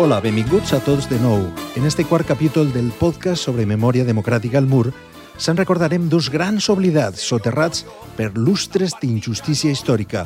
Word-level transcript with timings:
Hola, 0.00 0.16
benvinguts 0.24 0.70
a 0.72 0.78
tots 0.80 1.10
de 1.10 1.18
nou. 1.20 1.42
En 1.76 1.84
este 1.84 2.06
quart 2.08 2.24
capítol 2.24 2.70
del 2.72 2.86
podcast 2.96 3.44
sobre 3.44 3.66
memòria 3.68 4.06
democràtica 4.08 4.56
al 4.56 4.64
mur, 4.64 4.94
se'n 5.36 5.58
recordarem 5.60 6.06
dos 6.08 6.30
grans 6.32 6.70
oblidats 6.72 7.20
soterrats 7.28 7.84
per 8.16 8.30
lustres 8.32 8.94
d'injustícia 8.96 9.68
històrica. 9.68 10.22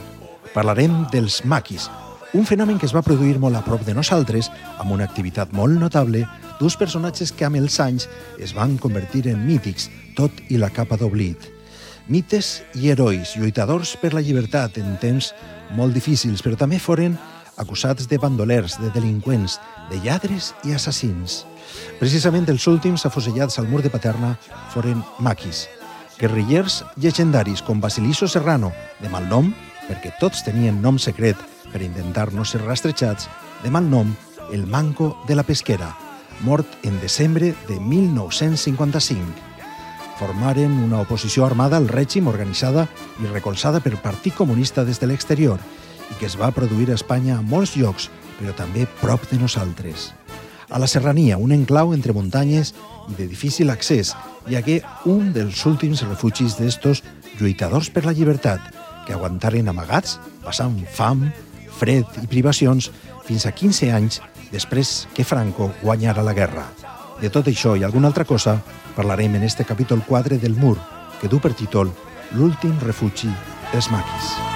Parlarem 0.54 0.94
dels 1.10 1.40
maquis, 1.42 1.88
un 2.38 2.46
fenomen 2.46 2.78
que 2.78 2.86
es 2.86 2.94
va 2.94 3.02
produir 3.02 3.40
molt 3.42 3.58
a 3.58 3.64
prop 3.66 3.82
de 3.82 3.98
nosaltres, 3.98 4.52
amb 4.78 4.94
una 4.94 5.10
activitat 5.10 5.50
molt 5.50 5.74
notable, 5.82 6.22
dos 6.62 6.78
personatges 6.78 7.34
que 7.34 7.50
amb 7.50 7.58
els 7.58 7.80
anys 7.82 8.06
es 8.38 8.54
van 8.54 8.78
convertir 8.78 9.26
en 9.34 9.42
mítics, 9.42 9.90
tot 10.14 10.38
i 10.54 10.62
la 10.62 10.70
capa 10.70 10.94
d'oblit. 11.02 11.50
Mites 12.06 12.60
i 12.78 12.94
herois, 12.94 13.34
lluitadors 13.34 13.96
per 13.98 14.14
la 14.14 14.22
llibertat 14.22 14.78
en 14.78 15.00
temps 15.02 15.34
molt 15.74 15.98
difícils, 15.98 16.46
però 16.46 16.54
també 16.62 16.78
foren 16.78 17.18
acusats 17.56 18.08
de 18.08 18.18
bandolers, 18.18 18.78
de 18.80 18.90
delinqüents, 18.94 19.58
de 19.90 20.00
lladres 20.04 20.52
i 20.64 20.74
assassins. 20.74 21.44
Precisament 22.00 22.48
els 22.52 22.66
últims 22.70 23.06
afusellats 23.06 23.58
al 23.58 23.68
mur 23.70 23.82
de 23.82 23.92
Paterna 23.92 24.34
foren 24.74 25.02
maquis, 25.18 25.68
guerrillers 26.18 26.82
llegendaris 26.96 27.62
com 27.62 27.80
Basiliso 27.80 28.28
Serrano, 28.28 28.72
de 29.00 29.08
mal 29.08 29.28
nom, 29.30 29.52
perquè 29.88 30.14
tots 30.20 30.44
tenien 30.44 30.80
nom 30.82 30.98
secret 30.98 31.40
per 31.72 31.82
intentar 31.82 32.32
no 32.32 32.44
ser 32.44 32.62
rastrejats, 32.64 33.28
de 33.62 33.70
mal 33.70 33.88
nom, 33.90 34.14
el 34.52 34.66
Manco 34.66 35.14
de 35.28 35.34
la 35.34 35.42
Pesquera, 35.42 35.94
mort 36.44 36.68
en 36.84 37.00
desembre 37.00 37.54
de 37.68 37.80
1955 37.80 39.54
formaren 40.14 40.72
una 40.84 41.00
oposició 41.00 41.44
armada 41.44 41.76
al 41.76 41.88
règim 41.88 42.28
organitzada 42.30 42.86
i 43.22 43.26
recolzada 43.26 43.80
per 43.82 43.96
Partit 44.02 44.34
Comunista 44.38 44.84
des 44.84 45.00
de 45.00 45.08
l'exterior 45.10 45.58
i 46.14 46.20
que 46.20 46.26
es 46.30 46.38
va 46.38 46.52
produir 46.54 46.90
a 46.90 46.98
Espanya 46.98 47.38
a 47.38 47.42
molts 47.42 47.74
llocs, 47.76 48.08
però 48.38 48.54
també 48.54 48.86
prop 49.00 49.26
de 49.30 49.38
nosaltres. 49.40 50.12
A 50.70 50.78
la 50.78 50.88
Serrania, 50.88 51.36
un 51.38 51.52
enclau 51.52 51.92
entre 51.94 52.14
muntanyes 52.14 52.72
i 53.10 53.16
de 53.18 53.26
difícil 53.28 53.70
accés, 53.70 54.14
hi 54.48 54.56
hagué 54.56 54.80
un 55.10 55.32
dels 55.34 55.60
últims 55.66 56.02
refugis 56.06 56.56
d'estos 56.58 57.02
lluitadors 57.38 57.90
per 57.90 58.04
la 58.06 58.14
llibertat, 58.16 58.62
que 59.04 59.12
aguantaren 59.12 59.68
amagats, 59.68 60.18
passant 60.44 60.78
fam, 60.94 61.26
fred 61.74 62.22
i 62.22 62.30
privacions 62.30 62.90
fins 63.26 63.44
a 63.46 63.52
15 63.52 63.92
anys 63.92 64.20
després 64.52 65.04
que 65.14 65.26
Franco 65.26 65.72
guanyara 65.82 66.24
la 66.24 66.34
guerra. 66.36 66.64
De 67.20 67.30
tot 67.30 67.48
això 67.50 67.74
i 67.76 67.84
alguna 67.84 68.10
altra 68.10 68.24
cosa 68.24 68.58
parlarem 68.96 69.36
en 69.36 69.44
este 69.44 69.64
capítol 69.64 70.02
4 70.06 70.38
del 70.38 70.56
Mur, 70.56 70.76
que 71.20 71.28
du 71.28 71.40
per 71.40 71.54
títol 71.54 71.92
L'últim 72.34 72.74
refugi 72.82 73.30
dels 73.72 73.90
maquis. 73.92 74.53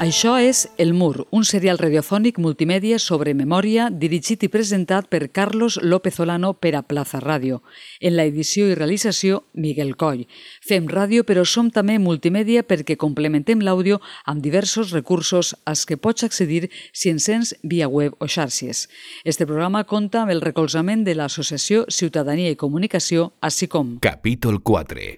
Això 0.00 0.38
és 0.40 0.62
El 0.78 0.94
Mur, 0.96 1.26
un 1.28 1.42
serial 1.44 1.76
radiofònic 1.76 2.38
multimèdia 2.40 2.96
sobre 2.98 3.34
memòria 3.36 3.90
dirigit 3.92 4.46
i 4.46 4.48
presentat 4.48 5.10
per 5.12 5.26
Carlos 5.28 5.74
López 5.82 6.16
Olano 6.24 6.54
per 6.56 6.70
a 6.78 6.80
Plaza 6.80 7.18
Ràdio. 7.20 7.58
En 8.00 8.14
la 8.16 8.24
edició 8.24 8.70
i 8.70 8.78
realització, 8.78 9.42
Miguel 9.52 9.98
Coll. 10.00 10.22
Fem 10.64 10.86
ràdio, 10.88 11.26
però 11.28 11.44
som 11.44 11.68
també 11.68 11.98
multimèdia 12.00 12.62
perquè 12.64 12.96
complementem 12.96 13.60
l'àudio 13.60 13.98
amb 14.24 14.40
diversos 14.40 14.94
recursos 14.96 15.52
als 15.66 15.84
que 15.84 15.98
pots 16.00 16.24
accedir 16.24 16.70
si 16.94 17.12
encens 17.12 17.52
via 17.60 17.88
web 17.88 18.16
o 18.20 18.26
xarxes. 18.26 18.86
Este 19.22 19.44
programa 19.44 19.84
compta 19.84 20.22
amb 20.22 20.32
el 20.32 20.40
recolzament 20.40 21.04
de 21.04 21.12
l'Associació 21.18 21.84
Ciutadania 21.90 22.48
i 22.48 22.56
Comunicació, 22.56 23.34
així 23.42 23.68
com... 23.68 23.98
Capítol 24.00 24.62
4. 24.64 25.10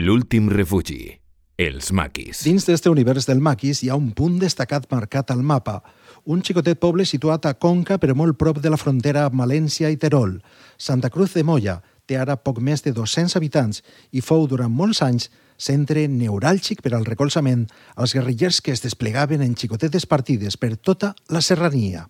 L'últim 0.00 0.48
refugi. 0.48 1.23
Els 1.54 1.92
maquis. 1.94 2.40
Dins 2.42 2.64
d'este 2.66 2.90
univers 2.90 3.28
del 3.28 3.38
maquis 3.38 3.84
hi 3.84 3.88
ha 3.88 3.94
un 3.94 4.08
punt 4.10 4.40
destacat 4.42 4.88
marcat 4.90 5.28
al 5.30 5.44
mapa, 5.46 5.76
un 6.26 6.40
xicotet 6.42 6.80
poble 6.82 7.04
situat 7.06 7.44
a 7.46 7.52
Conca 7.54 7.94
però 8.02 8.16
molt 8.18 8.34
prop 8.40 8.58
de 8.58 8.72
la 8.72 8.78
frontera 8.80 9.22
amb 9.28 9.38
València 9.38 9.86
i 9.92 9.98
Terol. 10.02 10.40
Santa 10.76 11.12
Cruz 11.14 11.36
de 11.38 11.44
Molla 11.46 11.76
té 12.10 12.16
ara 12.18 12.34
poc 12.34 12.58
més 12.58 12.82
de 12.82 12.90
200 12.96 13.36
habitants 13.38 13.84
i 14.10 14.20
fou 14.20 14.48
durant 14.50 14.72
molts 14.72 14.98
anys 15.06 15.28
centre 15.54 16.02
neuràlgic 16.10 16.82
per 16.82 16.90
al 16.96 17.06
recolzament 17.06 17.68
als 17.94 18.16
guerrillers 18.18 18.58
que 18.60 18.74
es 18.74 18.82
desplegaven 18.82 19.44
en 19.44 19.54
xicotetes 19.54 20.08
partides 20.10 20.56
per 20.58 20.74
tota 20.74 21.12
la 21.28 21.40
serrania. 21.40 22.08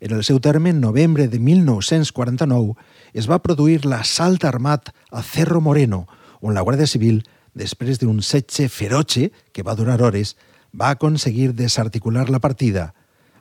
En 0.00 0.10
el 0.10 0.24
seu 0.24 0.40
terme, 0.42 0.70
en 0.70 0.80
novembre 0.80 1.28
de 1.28 1.38
1949, 1.38 2.74
es 3.14 3.30
va 3.30 3.38
produir 3.46 3.84
l'assalt 3.86 4.42
armat 4.42 4.90
a 5.12 5.22
Cerro 5.22 5.60
Moreno, 5.60 6.08
on 6.40 6.58
la 6.58 6.66
Guàrdia 6.66 6.90
Civil 6.90 7.22
després 7.54 8.00
d'un 8.00 8.22
setge 8.22 8.68
feroce, 8.68 9.30
que 9.52 9.62
va 9.62 9.76
durar 9.76 10.00
hores, 10.02 10.36
va 10.72 10.90
aconseguir 10.90 11.52
desarticular 11.52 12.28
la 12.30 12.40
partida. 12.40 12.92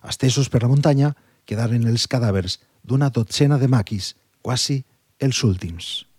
Estesos 0.03 0.49
per 0.49 0.63
la 0.63 0.71
muntanya, 0.71 1.15
quedaren 1.45 1.87
els 1.87 2.07
cadàvers 2.07 2.59
d'una 2.83 3.09
dotzena 3.09 3.57
de 3.57 3.71
maquis, 3.71 4.15
quasi 4.41 4.83
els 5.19 5.43
últims. 5.47 6.10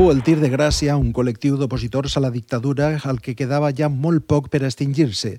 Fou 0.00 0.08
el 0.08 0.22
tir 0.24 0.38
de 0.40 0.48
gràcia 0.48 0.94
un 0.96 1.10
col·lectiu 1.12 1.58
d'opositors 1.60 2.14
a 2.16 2.22
la 2.24 2.30
dictadura 2.32 2.86
al 3.04 3.18
que 3.20 3.34
quedava 3.36 3.68
ja 3.76 3.90
molt 3.92 4.24
poc 4.24 4.46
per 4.48 4.62
extingir-se 4.64 5.34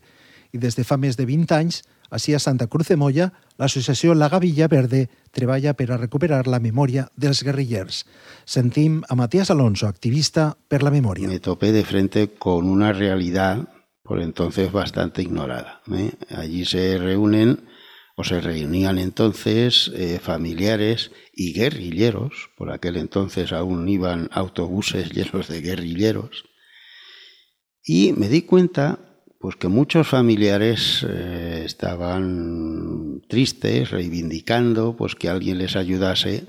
i 0.54 0.60
des 0.62 0.78
de 0.78 0.84
fa 0.86 1.00
més 1.02 1.18
de 1.18 1.26
20 1.26 1.56
anys, 1.58 1.80
així 2.14 2.36
a 2.38 2.42
Santa 2.44 2.68
Cruz 2.70 2.92
de 2.92 3.00
Molla, 3.02 3.32
l'associació 3.58 4.14
La 4.14 4.30
Gavilla 4.30 4.68
Verde 4.70 5.08
treballa 5.34 5.74
per 5.74 5.88
a 5.90 5.98
recuperar 5.98 6.44
la 6.46 6.62
memòria 6.62 7.08
dels 7.18 7.42
guerrillers. 7.42 8.04
Sentim 8.46 9.02
a 9.10 9.18
Matías 9.18 9.50
Alonso, 9.50 9.90
activista 9.90 10.52
per 10.70 10.84
la 10.86 10.94
memòria. 10.94 11.32
Me 11.34 11.42
topé 11.42 11.72
de 11.74 11.82
frente 11.82 12.28
con 12.38 12.70
una 12.70 12.94
realidad 12.94 13.66
por 14.04 14.22
entonces 14.22 14.72
bastante 14.72 15.24
ignorada. 15.24 15.82
¿eh? 15.92 16.12
Allí 16.38 16.66
se 16.66 17.00
reúnen 17.00 17.58
o 18.16 18.24
se 18.24 18.42
reunían 18.42 18.98
entonces 18.98 19.92
eh, 19.96 20.20
familiares 20.20 21.12
y 21.34 21.54
guerrilleros, 21.54 22.50
por 22.58 22.72
aquel 22.72 22.98
entonces 22.98 23.52
aún 23.52 23.88
iban 23.88 24.30
autobuses 24.32 25.10
llenos 25.14 25.48
de 25.48 25.62
guerrilleros, 25.62 26.46
y 27.84 28.14
me 28.14 28.30
di 28.30 28.44
cuenta 28.44 29.00
pues 29.40 29.56
que 29.56 29.68
muchos 29.68 30.08
familiares 30.08 31.04
eh, 31.10 31.64
estaban 31.66 33.22
tristes, 33.28 33.90
reivindicando 33.90 34.96
pues 34.96 35.16
que 35.16 35.30
alguien 35.30 35.58
les 35.58 35.76
ayudase 35.76 36.46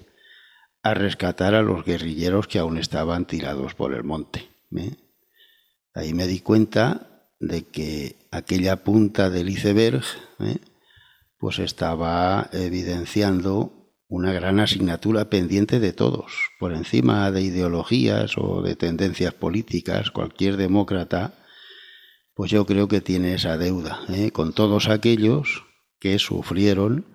a 0.82 0.94
rescatar 0.94 1.54
a 1.54 1.62
los 1.62 1.84
guerrilleros 1.84 2.48
que 2.48 2.58
aún 2.58 2.76
estaban 2.76 3.26
tirados 3.26 3.74
por 3.74 3.94
el 3.94 4.04
monte. 4.04 4.48
¿eh? 4.76 4.96
Ahí 5.94 6.12
me 6.12 6.26
di 6.26 6.40
cuenta 6.40 7.30
de 7.40 7.64
que 7.64 8.16
aquella 8.30 8.84
punta 8.84 9.30
del 9.30 9.48
iceberg. 9.48 10.02
Pues 11.42 11.58
estaba 11.58 12.48
evidenciando 12.52 13.90
una 14.06 14.32
gran 14.32 14.60
asignatura 14.60 15.28
pendiente 15.28 15.80
de 15.80 15.92
todos, 15.92 16.30
por 16.60 16.72
encima 16.72 17.32
de 17.32 17.42
ideologías 17.42 18.38
o 18.38 18.62
de 18.62 18.76
tendencias 18.76 19.34
políticas, 19.34 20.12
cualquier 20.12 20.56
demócrata, 20.56 21.34
pues 22.32 22.52
yo 22.52 22.64
creo 22.64 22.86
que 22.86 23.00
tiene 23.00 23.34
esa 23.34 23.58
deuda 23.58 24.02
¿eh? 24.10 24.30
con 24.30 24.52
todos 24.52 24.88
aquellos 24.88 25.64
que 25.98 26.20
sufrieron 26.20 27.06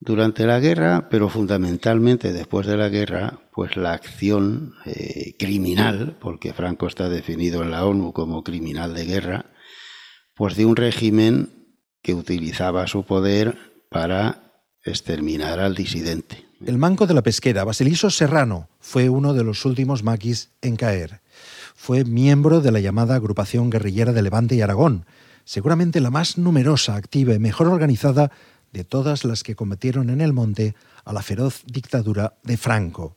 durante 0.00 0.46
la 0.46 0.58
guerra, 0.58 1.10
pero 1.10 1.28
fundamentalmente 1.28 2.32
después 2.32 2.66
de 2.66 2.78
la 2.78 2.88
guerra, 2.88 3.50
pues 3.52 3.76
la 3.76 3.92
acción 3.92 4.72
eh, 4.86 5.36
criminal, 5.38 6.16
porque 6.18 6.54
Franco 6.54 6.86
está 6.86 7.10
definido 7.10 7.62
en 7.62 7.72
la 7.72 7.84
ONU 7.84 8.14
como 8.14 8.42
criminal 8.42 8.94
de 8.94 9.04
guerra, 9.04 9.52
pues 10.34 10.56
de 10.56 10.64
un 10.64 10.76
régimen 10.76 11.63
que 12.04 12.14
utilizaba 12.14 12.86
su 12.86 13.02
poder 13.02 13.56
para 13.88 14.52
exterminar 14.84 15.58
al 15.58 15.74
disidente. 15.74 16.44
El 16.64 16.76
manco 16.76 17.06
de 17.06 17.14
la 17.14 17.22
pesquera, 17.22 17.64
Basiliso 17.64 18.10
Serrano, 18.10 18.68
fue 18.78 19.08
uno 19.08 19.32
de 19.32 19.42
los 19.42 19.64
últimos 19.64 20.04
maquis 20.04 20.50
en 20.60 20.76
caer. 20.76 21.22
Fue 21.74 22.04
miembro 22.04 22.60
de 22.60 22.72
la 22.72 22.80
llamada 22.80 23.14
agrupación 23.14 23.70
guerrillera 23.70 24.12
de 24.12 24.20
Levante 24.20 24.54
y 24.54 24.60
Aragón, 24.60 25.06
seguramente 25.46 26.02
la 26.02 26.10
más 26.10 26.36
numerosa, 26.36 26.94
activa 26.94 27.32
y 27.32 27.38
mejor 27.38 27.68
organizada 27.68 28.30
de 28.70 28.84
todas 28.84 29.24
las 29.24 29.42
que 29.42 29.56
cometieron 29.56 30.10
en 30.10 30.20
el 30.20 30.34
monte 30.34 30.74
a 31.06 31.14
la 31.14 31.22
feroz 31.22 31.62
dictadura 31.64 32.34
de 32.42 32.58
Franco. 32.58 33.16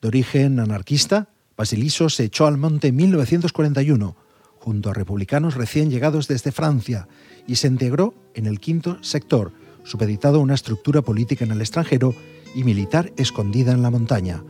De 0.00 0.06
origen 0.06 0.60
anarquista, 0.60 1.28
Basiliso 1.56 2.08
se 2.08 2.24
echó 2.24 2.46
al 2.46 2.56
monte 2.56 2.88
en 2.88 2.96
1941 2.96 4.16
junto 4.60 4.90
a 4.90 4.94
republicanos 4.94 5.56
recién 5.56 5.90
llegados 5.90 6.28
desde 6.28 6.52
Francia 6.52 7.08
y 7.46 7.56
se 7.56 7.68
integró 7.68 8.14
en 8.34 8.46
el 8.46 8.60
quinto 8.60 8.98
sector, 9.02 9.52
supeditado 9.84 10.38
a 10.38 10.42
una 10.42 10.54
estructura 10.54 11.02
política 11.02 11.44
en 11.44 11.52
el 11.52 11.60
extranjero 11.60 12.14
y 12.54 12.64
militar 12.64 13.12
escondida 13.16 13.72
en 13.72 13.82
la 13.82 13.90
montaña. 13.90 14.42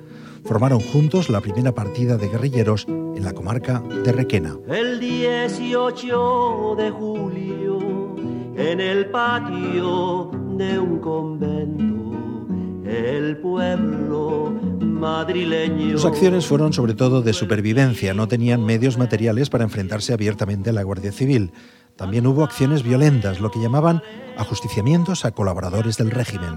Formaron 0.44 0.80
juntos 0.80 1.30
la 1.30 1.40
primera 1.40 1.72
partida 1.72 2.16
de 2.16 2.28
guerrilleros 2.28 2.86
en 2.88 3.24
la 3.24 3.32
comarca 3.32 3.80
de 4.04 4.12
Requena. 4.12 4.56
El 4.68 4.98
18 4.98 6.74
de 6.76 6.90
julio, 6.90 8.16
en 8.56 8.80
el 8.80 9.06
patio 9.06 10.30
de 10.56 10.78
un 10.78 10.98
convento, 10.98 12.46
el 12.84 13.36
pueblo 13.38 14.81
Sus 15.02 16.04
acciones 16.04 16.46
fueron 16.46 16.72
sobre 16.72 16.94
todo 16.94 17.22
de 17.22 17.32
supervivencia, 17.32 18.14
no 18.14 18.28
tenían 18.28 18.64
medios 18.64 18.98
materiales 18.98 19.50
para 19.50 19.64
enfrentarse 19.64 20.12
abiertamente 20.12 20.70
a 20.70 20.72
la 20.72 20.84
Guardia 20.84 21.10
Civil. 21.10 21.50
También 21.96 22.24
hubo 22.24 22.44
acciones 22.44 22.84
violentas, 22.84 23.40
lo 23.40 23.50
que 23.50 23.60
llamaban 23.60 24.00
ajusticiamientos 24.36 25.24
a 25.24 25.32
colaboradores 25.32 25.96
del 25.96 26.12
régimen. 26.12 26.54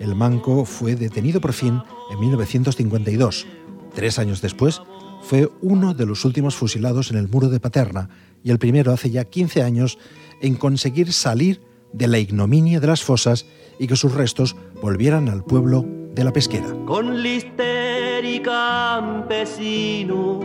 El 0.00 0.16
manco 0.16 0.64
fue 0.64 0.96
detenido 0.96 1.40
por 1.40 1.52
fin 1.52 1.82
en 2.10 2.18
1952. 2.18 3.46
Tres 3.94 4.18
años 4.18 4.42
después, 4.42 4.82
fue 5.22 5.48
uno 5.62 5.94
de 5.94 6.06
los 6.06 6.24
últimos 6.24 6.56
fusilados 6.56 7.12
en 7.12 7.16
el 7.16 7.28
muro 7.28 7.48
de 7.48 7.60
Paterna 7.60 8.08
y 8.42 8.50
el 8.50 8.58
primero 8.58 8.90
hace 8.90 9.10
ya 9.10 9.24
15 9.24 9.62
años 9.62 9.98
en 10.40 10.56
conseguir 10.56 11.12
salir 11.12 11.62
de 11.92 12.08
la 12.08 12.18
ignominia 12.18 12.80
de 12.80 12.88
las 12.88 13.04
fosas 13.04 13.46
y 13.78 13.86
que 13.86 13.94
sus 13.94 14.14
restos 14.14 14.56
volvieran 14.82 15.28
al 15.28 15.44
pueblo 15.44 16.03
de 16.14 16.24
la 16.24 16.32
pesquera. 16.32 16.68
Con 16.86 17.22
lister 17.22 18.24
y 18.24 18.40
campesino, 18.40 20.40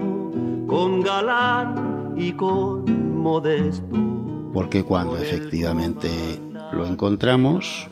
con 0.68 1.02
galán 1.02 2.16
y 2.18 2.34
con 2.34 3.18
modesto. 3.18 3.86
Porque 4.54 4.84
cuando 4.84 5.18
efectivamente 5.18 6.10
lo 6.72 6.86
encontramos, 6.86 7.88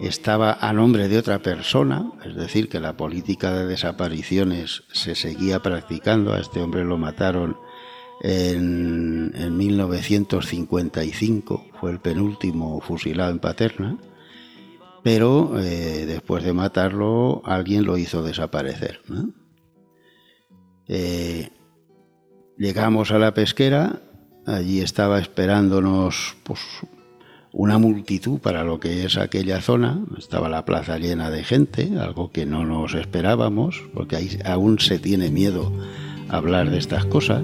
estaba 0.00 0.58
a 0.60 0.72
nombre 0.72 1.08
de 1.08 1.18
otra 1.18 1.38
persona, 1.40 2.10
es 2.24 2.34
decir, 2.34 2.68
que 2.68 2.80
la 2.80 2.96
política 2.96 3.52
de 3.52 3.66
desapariciones 3.66 4.82
se 4.92 5.14
seguía 5.14 5.60
practicando. 5.60 6.32
A 6.32 6.40
este 6.40 6.60
hombre 6.60 6.84
lo 6.84 6.98
mataron 6.98 7.56
en, 8.20 9.56
1955, 9.56 11.66
fue 11.80 11.90
el 11.90 12.00
penúltimo 12.00 12.80
fusilado 12.80 13.30
en 13.30 13.38
Paterna, 13.38 13.96
pero 15.04 15.60
eh, 15.60 16.06
después 16.06 16.42
de 16.42 16.54
matarlo 16.54 17.42
alguien 17.44 17.84
lo 17.84 17.98
hizo 17.98 18.22
desaparecer. 18.22 19.00
Eh, 20.88 21.50
llegamos 22.56 23.10
a 23.10 23.18
la 23.18 23.34
pesquera, 23.34 24.00
allí 24.46 24.80
estaba 24.80 25.18
esperándonos 25.18 26.36
pues, 26.42 26.60
una 27.52 27.76
multitud 27.76 28.40
para 28.40 28.64
lo 28.64 28.80
que 28.80 29.04
es 29.04 29.18
aquella 29.18 29.60
zona. 29.60 30.02
Estaba 30.16 30.48
la 30.48 30.64
plaza 30.64 30.96
llena 30.96 31.30
de 31.30 31.44
gente, 31.44 31.98
algo 32.00 32.30
que 32.30 32.46
no 32.46 32.64
nos 32.64 32.94
esperábamos, 32.94 33.82
porque 33.92 34.16
ahí 34.16 34.38
aún 34.46 34.78
se 34.78 34.98
tiene 34.98 35.30
miedo 35.30 35.70
a 36.30 36.38
hablar 36.38 36.70
de 36.70 36.78
estas 36.78 37.04
cosas. 37.04 37.42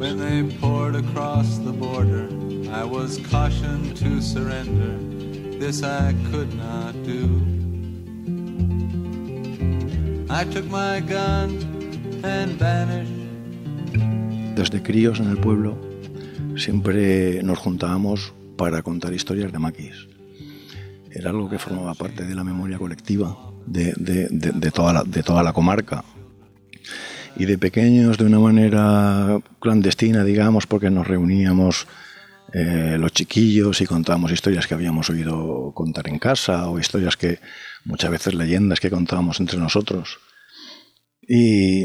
Desde 14.56 14.82
críos 14.82 15.20
en 15.20 15.28
el 15.28 15.36
pueblo 15.36 15.76
siempre 16.56 17.42
nos 17.42 17.58
juntábamos 17.58 18.32
para 18.56 18.80
contar 18.80 19.12
historias 19.12 19.52
de 19.52 19.58
maquis. 19.58 20.08
Era 21.12 21.28
algo 21.28 21.50
que 21.50 21.58
formaba 21.58 21.92
parte 21.92 22.24
de 22.24 22.34
la 22.34 22.42
memoria 22.42 22.78
colectiva 22.78 23.36
de, 23.66 23.92
de 23.98 25.22
toda 25.22 25.42
la 25.42 25.52
comarca. 25.52 26.04
Y 27.36 27.44
de 27.44 27.58
pequeños, 27.58 28.16
de 28.16 28.24
una 28.24 28.38
manera 28.38 29.38
clandestina, 29.60 30.24
digamos, 30.24 30.66
porque 30.66 30.88
nos 30.88 31.06
reuníamos 31.06 31.86
eh, 32.52 32.97
los 32.99 33.12
chiquillos 33.12 33.81
y 33.81 33.87
contábamos 33.87 34.32
historias 34.32 34.67
que 34.67 34.75
habíamos 34.75 35.08
oído 35.08 35.73
contar 35.73 36.08
en 36.08 36.19
casa 36.19 36.69
o 36.69 36.79
historias 36.79 37.17
que 37.17 37.38
muchas 37.85 38.11
veces 38.11 38.35
leyendas 38.35 38.81
que 38.81 38.91
contábamos 38.91 39.38
entre 39.38 39.58
nosotros 39.58 40.19
y 41.23 41.85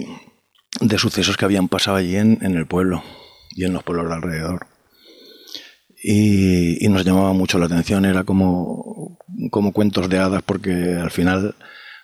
de 0.82 0.98
sucesos 0.98 1.38
que 1.38 1.46
habían 1.46 1.68
pasado 1.68 1.98
allí 1.98 2.16
en, 2.16 2.42
el 2.42 2.66
pueblo 2.66 3.04
y 3.52 3.66
en 3.66 3.74
los 3.74 3.84
pueblos 3.84 4.08
de 4.08 4.16
alrededor 4.16 4.68
y, 6.04 6.88
nos 6.90 7.04
llamaba 7.04 7.34
mucho 7.34 7.60
la 7.60 7.66
atención, 7.66 8.06
era 8.06 8.24
como, 8.24 9.18
como 9.52 9.72
cuentos 9.72 10.10
de 10.10 10.20
hadas 10.20 10.42
porque 10.44 10.96
al 10.96 11.12
final 11.12 11.56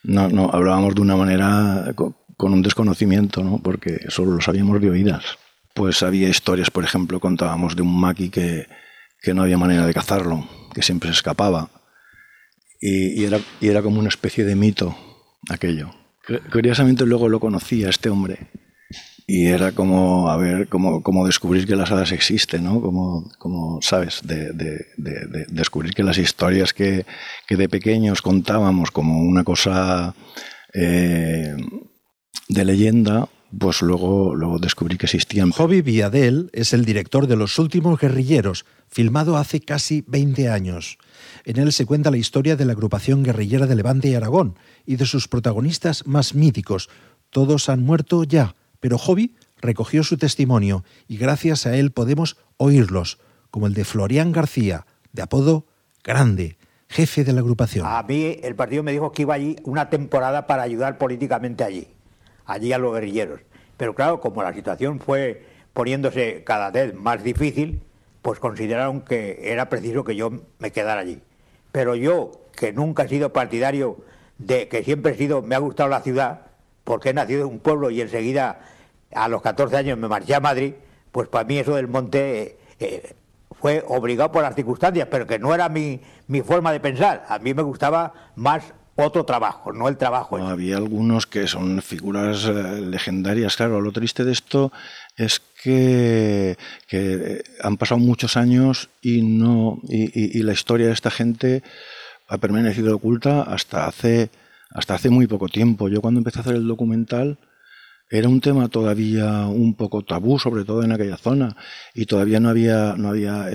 no, 0.03 0.29
no 0.29 0.49
hablábamos 0.51 0.95
de 0.95 1.01
una 1.01 1.15
manera 1.15 1.93
con, 1.95 2.15
un 2.37 2.61
desconocimiento, 2.61 3.43
¿no? 3.43 3.59
porque 3.59 3.99
solo 4.09 4.31
lo 4.31 4.41
sabíamos 4.41 4.81
de 4.81 4.89
oídas. 4.89 5.37
Pues 5.81 6.03
había 6.03 6.29
historias, 6.29 6.69
por 6.69 6.83
ejemplo, 6.83 7.19
contábamos 7.19 7.75
de 7.75 7.81
un 7.81 7.99
maqui 7.99 8.29
que, 8.29 8.67
que 9.19 9.33
no 9.33 9.41
había 9.41 9.57
manera 9.57 9.87
de 9.87 9.95
cazarlo, 9.95 10.47
que 10.75 10.83
siempre 10.83 11.09
se 11.09 11.15
escapaba. 11.15 11.71
Y, 12.79 13.23
era, 13.23 13.39
era 13.61 13.81
como 13.81 13.97
una 13.97 14.09
especie 14.09 14.45
de 14.45 14.55
mito 14.55 14.95
aquello. 15.49 15.89
Curiosamente 16.51 17.07
luego 17.07 17.29
lo 17.29 17.39
conocía 17.39 17.89
este 17.89 18.11
hombre 18.11 18.51
y 19.25 19.47
era 19.47 19.71
como, 19.71 20.29
a 20.29 20.37
ver, 20.37 20.67
como, 20.67 21.01
como 21.01 21.25
descubrir 21.25 21.65
que 21.65 21.75
las 21.75 21.89
hadas 21.89 22.11
existen, 22.11 22.63
¿no? 22.63 22.79
Como, 22.79 23.31
como 23.39 23.81
¿sabes? 23.81 24.21
De, 24.23 24.53
descubrir 25.49 25.95
que 25.95 26.03
las 26.03 26.19
historias 26.19 26.73
que, 26.73 27.07
que, 27.47 27.57
de 27.57 27.67
pequeños 27.69 28.21
contábamos 28.21 28.91
como 28.91 29.19
una 29.19 29.43
cosa 29.43 30.13
eh, 30.75 31.55
de 32.49 32.65
leyenda, 32.65 33.29
pues 33.57 33.81
luego, 33.81 34.35
luego 34.35 34.59
descubrí 34.59 34.97
que 34.97 35.05
existían. 35.05 35.51
Hobby 35.51 35.81
Viadel 35.81 36.49
es 36.53 36.73
el 36.73 36.85
director 36.85 37.27
de 37.27 37.35
Los 37.35 37.59
Últimos 37.59 37.99
Guerrilleros, 37.99 38.65
filmado 38.87 39.37
hace 39.37 39.59
casi 39.61 40.03
20 40.07 40.49
años. 40.49 40.97
En 41.45 41.57
él 41.57 41.71
se 41.71 41.85
cuenta 41.85 42.11
la 42.11 42.17
historia 42.17 42.55
de 42.55 42.65
la 42.65 42.73
agrupación 42.73 43.23
guerrillera 43.23 43.67
de 43.67 43.75
Levante 43.75 44.09
y 44.09 44.15
Aragón 44.15 44.57
y 44.85 44.95
de 44.95 45.05
sus 45.05 45.27
protagonistas 45.27 46.05
más 46.07 46.35
míticos. 46.35 46.89
Todos 47.29 47.69
han 47.69 47.83
muerto 47.83 48.23
ya, 48.23 48.55
pero 48.79 48.97
Hobby 48.97 49.35
recogió 49.61 50.03
su 50.03 50.17
testimonio 50.17 50.83
y 51.07 51.17
gracias 51.17 51.65
a 51.65 51.75
él 51.75 51.91
podemos 51.91 52.37
oírlos, 52.57 53.19
como 53.49 53.67
el 53.67 53.73
de 53.73 53.85
Florian 53.85 54.31
García, 54.31 54.85
de 55.13 55.21
apodo 55.21 55.65
Grande, 56.03 56.57
jefe 56.87 57.23
de 57.23 57.31
la 57.31 57.41
agrupación. 57.41 57.85
A 57.85 58.01
mí 58.03 58.37
el 58.41 58.55
partido 58.55 58.81
me 58.81 58.91
dijo 58.91 59.11
que 59.11 59.21
iba 59.21 59.35
allí 59.35 59.55
una 59.63 59.89
temporada 59.89 60.47
para 60.47 60.63
ayudar 60.63 60.97
políticamente 60.97 61.63
allí, 61.63 61.87
allí 62.45 62.73
a 62.73 62.77
los 62.77 62.93
guerrilleros. 62.93 63.41
Pero 63.77 63.95
claro, 63.95 64.19
como 64.19 64.43
la 64.43 64.53
situación 64.53 64.99
fue 64.99 65.45
poniéndose 65.73 66.43
cada 66.43 66.69
vez 66.71 66.93
más 66.93 67.23
difícil, 67.23 67.81
pues 68.21 68.39
consideraron 68.39 69.01
que 69.01 69.39
era 69.51 69.69
preciso 69.69 70.03
que 70.03 70.15
yo 70.15 70.31
me 70.59 70.71
quedara 70.71 71.01
allí. 71.01 71.21
Pero 71.71 71.95
yo, 71.95 72.31
que 72.55 72.73
nunca 72.73 73.03
he 73.03 73.09
sido 73.09 73.33
partidario 73.33 73.97
de 74.37 74.67
que 74.67 74.83
siempre 74.83 75.13
he 75.13 75.15
sido, 75.15 75.41
me 75.41 75.55
ha 75.55 75.59
gustado 75.59 75.89
la 75.89 76.01
ciudad, 76.01 76.41
porque 76.83 77.09
he 77.09 77.13
nacido 77.13 77.41
en 77.41 77.53
un 77.53 77.59
pueblo 77.59 77.89
y 77.89 78.01
enseguida 78.01 78.59
a 79.13 79.27
los 79.27 79.41
14 79.41 79.75
años 79.77 79.97
me 79.97 80.07
marché 80.07 80.35
a 80.35 80.39
Madrid, 80.39 80.73
pues 81.11 81.27
para 81.27 81.45
mí 81.45 81.57
eso 81.57 81.75
del 81.75 81.87
monte 81.87 82.41
eh, 82.41 82.57
eh, 82.79 83.15
fue 83.59 83.83
obligado 83.87 84.31
por 84.31 84.41
las 84.41 84.55
circunstancias, 84.55 85.07
pero 85.11 85.27
que 85.27 85.37
no 85.37 85.53
era 85.53 85.69
mi, 85.69 86.01
mi 86.27 86.41
forma 86.41 86.71
de 86.71 86.79
pensar. 86.79 87.25
A 87.27 87.39
mí 87.39 87.53
me 87.53 87.61
gustaba 87.61 88.13
más 88.35 88.73
otro 89.01 89.25
trabajo, 89.25 89.73
no 89.73 89.87
el 89.87 89.97
trabajo. 89.97 90.37
había 90.37 90.77
algunos 90.77 91.27
que 91.27 91.47
son 91.47 91.81
figuras 91.81 92.45
eh, 92.45 92.81
legendarias. 92.81 93.55
Claro, 93.55 93.81
lo 93.81 93.91
triste 93.91 94.23
de 94.23 94.31
esto 94.31 94.71
es 95.17 95.41
que, 95.61 96.57
que 96.87 97.43
han 97.61 97.77
pasado 97.77 97.99
muchos 97.99 98.37
años 98.37 98.89
y, 99.01 99.21
no, 99.21 99.79
y, 99.89 100.37
y 100.37 100.43
la 100.43 100.53
historia 100.53 100.87
de 100.87 100.93
esta 100.93 101.11
gente 101.11 101.63
ha 102.27 102.37
permanecido 102.37 102.95
oculta 102.95 103.41
hasta 103.41 103.87
hace 103.87 104.29
hasta 104.73 104.95
hace 104.95 105.09
muy 105.09 105.27
poco 105.27 105.47
tiempo. 105.49 105.89
Yo 105.89 106.01
cuando 106.01 106.19
empecé 106.19 106.39
a 106.39 106.41
hacer 106.41 106.55
el 106.55 106.67
documental 106.67 107.37
era 108.11 108.27
un 108.27 108.41
tema 108.41 108.67
todavía 108.67 109.47
un 109.47 109.73
poco 109.73 110.03
tabú, 110.03 110.37
sobre 110.37 110.65
todo 110.65 110.83
en 110.83 110.91
aquella 110.91 111.15
zona, 111.15 111.55
y 111.93 112.05
todavía 112.05 112.41
no 112.41 112.49
había, 112.49 112.95
no 112.97 113.07
había 113.07 113.49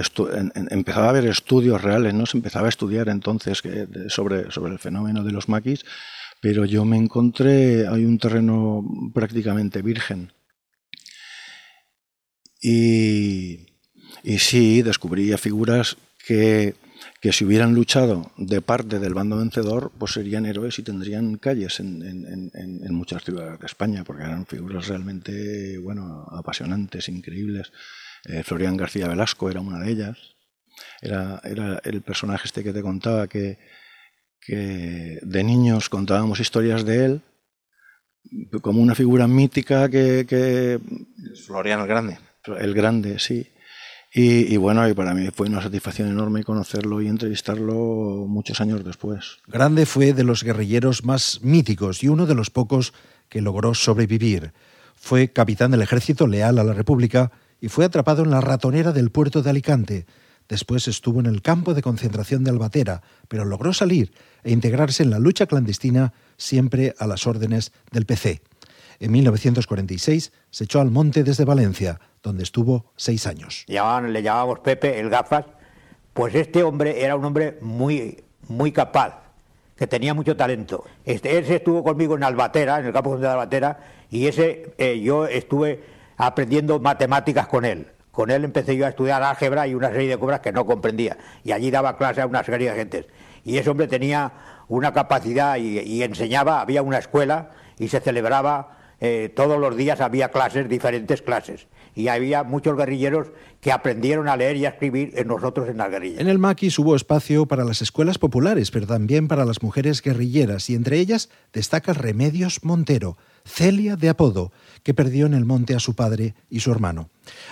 empezaba 0.70 1.06
a 1.06 1.10
haber 1.10 1.26
estudios 1.26 1.82
reales, 1.82 2.14
no 2.14 2.24
se 2.24 2.38
empezaba 2.38 2.66
a 2.66 2.70
estudiar 2.70 3.10
entonces 3.10 3.62
sobre, 4.08 4.50
sobre 4.50 4.72
el 4.72 4.78
fenómeno 4.78 5.22
de 5.24 5.32
los 5.32 5.50
maquis, 5.50 5.84
pero 6.40 6.64
yo 6.64 6.86
me 6.86 6.96
encontré, 6.96 7.86
hay 7.86 8.06
un 8.06 8.18
terreno 8.18 8.82
prácticamente 9.12 9.82
virgen. 9.82 10.32
Y, 12.62 13.66
y 14.22 14.38
sí, 14.38 14.80
descubrí 14.80 15.36
figuras 15.36 15.98
que 16.26 16.74
que 17.20 17.32
si 17.32 17.44
hubieran 17.44 17.74
luchado 17.74 18.32
de 18.36 18.60
parte 18.62 18.98
del 18.98 19.14
bando 19.14 19.38
vencedor, 19.38 19.92
pues 19.98 20.12
serían 20.12 20.46
héroes 20.46 20.78
y 20.78 20.82
tendrían 20.82 21.36
calles 21.38 21.80
en, 21.80 22.94
muchas 22.94 23.24
ciudades 23.24 23.60
de 23.60 23.66
España, 23.66 24.04
porque 24.04 24.24
eran 24.24 24.46
figuras 24.46 24.88
realmente, 24.88 25.78
bueno, 25.78 26.26
apasionantes, 26.30 27.08
increíbles. 27.08 27.72
Eh, 28.24 28.42
Florian 28.42 28.76
García 28.76 29.08
Velasco 29.08 29.50
era 29.50 29.60
una 29.60 29.78
de 29.78 29.90
ellas. 29.90 30.18
Era, 31.00 31.40
era 31.44 31.80
el 31.84 32.02
personaje 32.02 32.46
este 32.46 32.62
que 32.62 32.72
te 32.72 32.82
contaba 32.82 33.28
que, 33.28 33.58
que 34.40 35.18
de 35.22 35.44
niños 35.44 35.88
contábamos 35.88 36.40
historias 36.40 36.84
de 36.84 37.04
él 37.04 37.22
como 38.60 38.80
una 38.80 38.94
figura 38.94 39.26
mítica 39.26 39.88
que, 39.88 40.26
que... 40.28 40.80
Florian 41.46 41.80
el 41.80 41.86
Grande. 41.86 42.18
El 42.58 42.74
Grande, 42.74 43.18
sí. 43.18 43.46
Y, 44.18 44.56
bueno, 44.56 44.88
y 44.88 44.94
para 44.94 45.12
mí 45.12 45.28
fue 45.30 45.46
una 45.46 45.60
satisfacción 45.60 46.08
enorme 46.08 46.42
conocerlo 46.42 47.02
y 47.02 47.06
entrevistarlo 47.06 48.24
muchos 48.26 48.62
años 48.62 48.82
después. 48.82 49.40
Grande 49.46 49.84
fue 49.84 50.14
de 50.14 50.24
los 50.24 50.42
guerrilleros 50.42 51.04
más 51.04 51.40
míticos 51.42 52.02
y 52.02 52.08
uno 52.08 52.24
de 52.24 52.34
los 52.34 52.48
pocos 52.48 52.94
que 53.28 53.42
logró 53.42 53.74
sobrevivir. 53.74 54.54
Fue 54.94 55.28
capitán 55.28 55.70
del 55.70 55.82
ejército 55.82 56.26
leal 56.26 56.58
a 56.58 56.64
la 56.64 56.72
República 56.72 57.30
y 57.60 57.68
fue 57.68 57.84
atrapado 57.84 58.22
en 58.22 58.30
la 58.30 58.40
ratonera 58.40 58.92
del 58.92 59.10
puerto 59.10 59.42
de 59.42 59.50
Alicante. 59.50 60.06
Después 60.48 60.88
estuvo 60.88 61.20
en 61.20 61.26
el 61.26 61.42
campo 61.42 61.74
de 61.74 61.82
concentración 61.82 62.42
de 62.42 62.52
Albatera, 62.52 63.02
pero 63.28 63.44
logró 63.44 63.74
salir 63.74 64.12
e 64.44 64.50
integrarse 64.50 65.02
en 65.02 65.10
la 65.10 65.18
lucha 65.18 65.44
clandestina 65.44 66.14
siempre 66.38 66.94
a 66.98 67.06
las 67.06 67.26
órdenes 67.26 67.70
del 67.92 68.06
PC. 68.06 68.40
En 68.98 69.12
1946 69.12 70.32
se 70.50 70.64
echó 70.64 70.80
al 70.80 70.90
monte 70.90 71.22
desde 71.22 71.44
Valencia, 71.44 72.00
donde 72.26 72.42
estuvo 72.42 72.86
seis 72.96 73.24
años. 73.28 73.64
le 73.68 74.22
llamábamos 74.22 74.58
Pepe 74.58 74.98
el 74.98 75.08
gafas, 75.08 75.44
pues 76.12 76.34
este 76.34 76.64
hombre 76.64 77.04
era 77.04 77.14
un 77.14 77.24
hombre 77.24 77.56
muy, 77.60 78.24
muy 78.48 78.72
capaz, 78.72 79.20
que 79.76 79.86
tenía 79.86 80.12
mucho 80.12 80.36
talento. 80.36 80.84
Este, 81.04 81.38
ese 81.38 81.54
estuvo 81.56 81.84
conmigo 81.84 82.16
en 82.16 82.24
Albatera, 82.24 82.80
en 82.80 82.86
el 82.86 82.92
campo 82.92 83.16
de 83.16 83.28
Albatera, 83.28 83.78
y 84.10 84.26
ese 84.26 84.74
eh, 84.76 84.98
yo 84.98 85.26
estuve 85.28 85.84
aprendiendo 86.16 86.80
matemáticas 86.80 87.46
con 87.46 87.64
él. 87.64 87.86
Con 88.10 88.32
él 88.32 88.42
empecé 88.42 88.76
yo 88.76 88.86
a 88.86 88.88
estudiar 88.88 89.22
álgebra 89.22 89.68
y 89.68 89.74
una 89.76 89.90
serie 89.90 90.08
de 90.08 90.18
cobras 90.18 90.40
que 90.40 90.50
no 90.50 90.66
comprendía. 90.66 91.16
Y 91.44 91.52
allí 91.52 91.70
daba 91.70 91.96
clase 91.96 92.22
a 92.22 92.26
una 92.26 92.42
serie 92.42 92.70
de 92.70 92.76
gentes. 92.76 93.06
Y 93.44 93.58
ese 93.58 93.70
hombre 93.70 93.86
tenía 93.86 94.32
una 94.66 94.92
capacidad 94.92 95.58
y 95.58 96.02
enseñaba, 96.02 96.60
había 96.60 96.82
una 96.82 96.98
escuela 96.98 97.50
y 97.78 97.86
se 97.86 98.00
celebraba 98.00 98.76
eh, 99.00 99.30
todos 99.34 99.58
los 99.58 99.76
días 99.76 100.00
había 100.00 100.30
clases, 100.30 100.68
diferentes 100.68 101.22
clases. 101.22 101.66
Y 101.96 102.08
había 102.08 102.44
muchos 102.44 102.76
guerrilleros 102.76 103.28
que 103.60 103.72
aprendieron 103.72 104.28
a 104.28 104.36
leer 104.36 104.56
y 104.56 104.66
a 104.66 104.68
escribir 104.68 105.14
en 105.16 105.26
nosotros 105.26 105.68
en 105.68 105.78
las 105.78 105.90
guerrillas. 105.90 106.20
En 106.20 106.28
el 106.28 106.38
maquis 106.38 106.78
hubo 106.78 106.94
espacio 106.94 107.46
para 107.46 107.64
las 107.64 107.82
escuelas 107.82 108.18
populares, 108.18 108.70
pero 108.70 108.86
también 108.86 109.26
para 109.26 109.44
las 109.44 109.62
mujeres 109.62 110.02
guerrilleras, 110.02 110.70
y 110.70 110.74
entre 110.74 110.98
ellas 110.98 111.30
destaca 111.52 111.94
Remedios 111.94 112.62
Montero, 112.64 113.16
Celia 113.44 113.96
de 113.96 114.10
apodo, 114.10 114.52
que 114.82 114.94
perdió 114.94 115.26
en 115.26 115.34
el 115.34 115.46
monte 115.46 115.74
a 115.74 115.80
su 115.80 115.96
padre 115.96 116.34
y 116.50 116.60
su 116.60 116.70
hermano. 116.70 117.08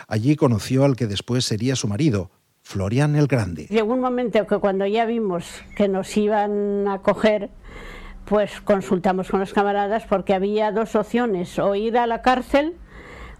Allí 0.06 0.36
conoció 0.36 0.84
al 0.84 0.94
que 0.94 1.06
después 1.06 1.44
sería 1.44 1.74
su 1.74 1.88
marido, 1.88 2.30
Florian 2.62 3.16
el 3.16 3.26
Grande. 3.26 3.66
Llegó 3.70 3.94
un 3.94 4.00
momento 4.00 4.46
que 4.46 4.58
cuando 4.58 4.86
ya 4.86 5.06
vimos 5.06 5.46
que 5.76 5.88
nos 5.88 6.16
iban 6.16 6.86
a 6.86 7.00
coger, 7.00 7.50
pues 8.24 8.60
consultamos 8.60 9.30
con 9.30 9.40
los 9.40 9.52
camaradas 9.52 10.04
porque 10.06 10.34
había 10.34 10.70
dos 10.70 10.94
opciones, 10.96 11.58
o 11.58 11.74
ir 11.74 11.96
a 11.98 12.06
la 12.06 12.22
cárcel 12.22 12.74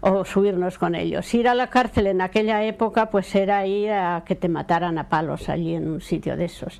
o 0.07 0.23
subirnos 0.23 0.77
con 0.77 0.93
ellos. 0.93 1.33
Ir 1.33 1.47
a 1.47 1.55
la 1.55 1.67
cárcel 1.67 2.05
en 2.07 2.21
aquella 2.21 2.63
época 2.63 3.09
pues 3.09 3.33
era 3.33 3.65
ir 3.65 3.91
a 3.91 4.23
que 4.23 4.35
te 4.35 4.47
mataran 4.47 4.99
a 4.99 5.09
palos 5.09 5.49
allí 5.49 5.73
en 5.73 5.87
un 5.87 5.99
sitio 5.99 6.37
de 6.37 6.45
esos. 6.45 6.79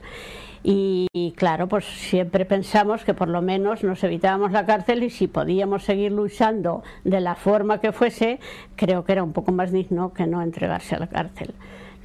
Y, 0.67 1.33
claro, 1.35 1.67
pues 1.67 1.85
siempre 1.85 2.43
pensamos 2.43 3.03
que 3.03 3.13
por 3.13 3.27
lo 3.27 3.43
menos 3.43 3.83
nos 3.83 4.03
evitábamos 4.03 4.51
la 4.51 4.65
cárcel 4.65 5.03
y 5.03 5.11
si 5.11 5.27
podíamos 5.27 5.83
seguir 5.83 6.11
luchando 6.11 6.83
de 7.03 7.19
la 7.19 7.35
forma 7.35 7.79
que 7.79 7.91
fuese, 7.91 8.39
creo 8.75 9.05
que 9.05 9.11
era 9.11 9.23
un 9.23 9.31
poco 9.31 9.51
más 9.51 9.71
digno 9.71 10.11
que 10.13 10.25
no 10.25 10.41
entregarse 10.41 10.95
a 10.95 10.99
la 10.99 11.07
cárcel. 11.07 11.53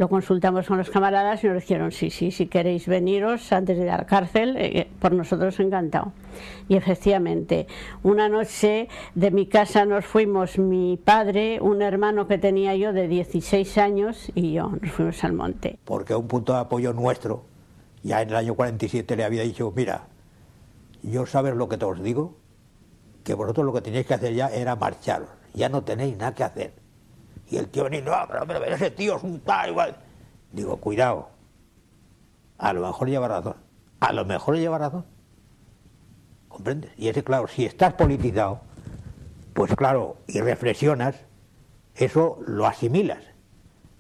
Lo 0.01 0.09
consultamos 0.09 0.67
con 0.67 0.79
los 0.79 0.89
camaradas 0.89 1.45
y 1.45 1.49
nos 1.49 1.57
dijeron, 1.57 1.93
sí, 1.93 2.09
sí, 2.09 2.31
si 2.31 2.47
queréis 2.47 2.87
veniros 2.87 3.53
antes 3.53 3.77
de 3.77 3.85
ir 3.85 3.91
a 3.91 3.99
la 3.99 4.07
cárcel, 4.07 4.57
eh, 4.57 4.89
por 4.99 5.13
nosotros 5.13 5.61
encantado. 5.61 6.15
Y 6.71 6.77
efectivamente, 6.77 7.67
una 8.03 8.31
noche 8.31 8.89
de 9.15 9.31
mi 9.31 9.45
casa 9.45 9.85
nos 9.85 10.07
fuimos 10.07 10.59
mi 10.59 10.97
padre, 10.97 11.61
un 11.61 11.83
hermano 11.83 12.27
que 12.27 12.39
tenía 12.39 12.75
yo 12.77 12.95
de 12.95 13.09
16 13.09 13.77
años 13.77 14.33
y 14.35 14.55
yo, 14.55 14.73
nos 14.81 14.91
fuimos 14.91 15.23
al 15.23 15.35
monte. 15.35 15.79
Porque 15.85 16.15
un 16.15 16.29
punto 16.29 16.55
de 16.55 16.61
apoyo 16.61 16.95
nuestro, 16.95 17.45
ya 18.03 18.23
en 18.23 18.31
el 18.31 18.37
año 18.37 18.55
47 18.55 19.15
le 19.17 19.25
había 19.25 19.43
dicho, 19.43 19.71
mira, 19.77 20.07
yo 21.03 21.27
sabes 21.27 21.55
lo 21.55 21.69
que 21.69 21.77
te 21.77 21.85
os 21.85 22.03
digo, 22.03 22.39
que 23.23 23.35
vosotros 23.35 23.67
lo 23.67 23.75
que 23.75 23.83
tenéis 23.83 24.07
que 24.07 24.15
hacer 24.15 24.33
ya 24.33 24.49
era 24.49 24.77
marcharos, 24.77 25.29
ya 25.53 25.69
no 25.69 25.85
tenéis 25.85 26.17
nada 26.17 26.35
que 26.35 26.45
hacer 26.45 26.80
y 27.51 27.57
el 27.57 27.69
tío 27.69 27.85
venía, 27.85 28.01
no, 28.01 28.13
pero, 28.29 28.47
pero, 28.47 28.65
ese 28.75 28.91
tío 28.93 29.17
es 29.17 29.23
un 29.23 29.41
tal 29.41 29.71
igual. 29.71 29.97
Digo, 30.53 30.77
cuidado, 30.77 31.29
a 32.59 32.73
lo 32.73 32.87
mejor 32.87 33.09
lleva 33.09 33.29
razón, 33.29 33.57
a 33.99 34.13
lo 34.13 34.25
mejor 34.25 34.57
lleva 34.57 34.79
razón. 34.79 35.05
¿Comprendes? 36.49 36.93
Y 36.97 37.09
ese, 37.09 37.25
claro, 37.25 37.49
si 37.49 37.65
estás 37.65 37.95
politizado, 37.95 38.61
pues 39.53 39.75
claro, 39.75 40.17
y 40.29 40.41
reflexionas, 40.41 41.17
eso 41.95 42.39
lo 42.47 42.67
asimilas. 42.67 43.25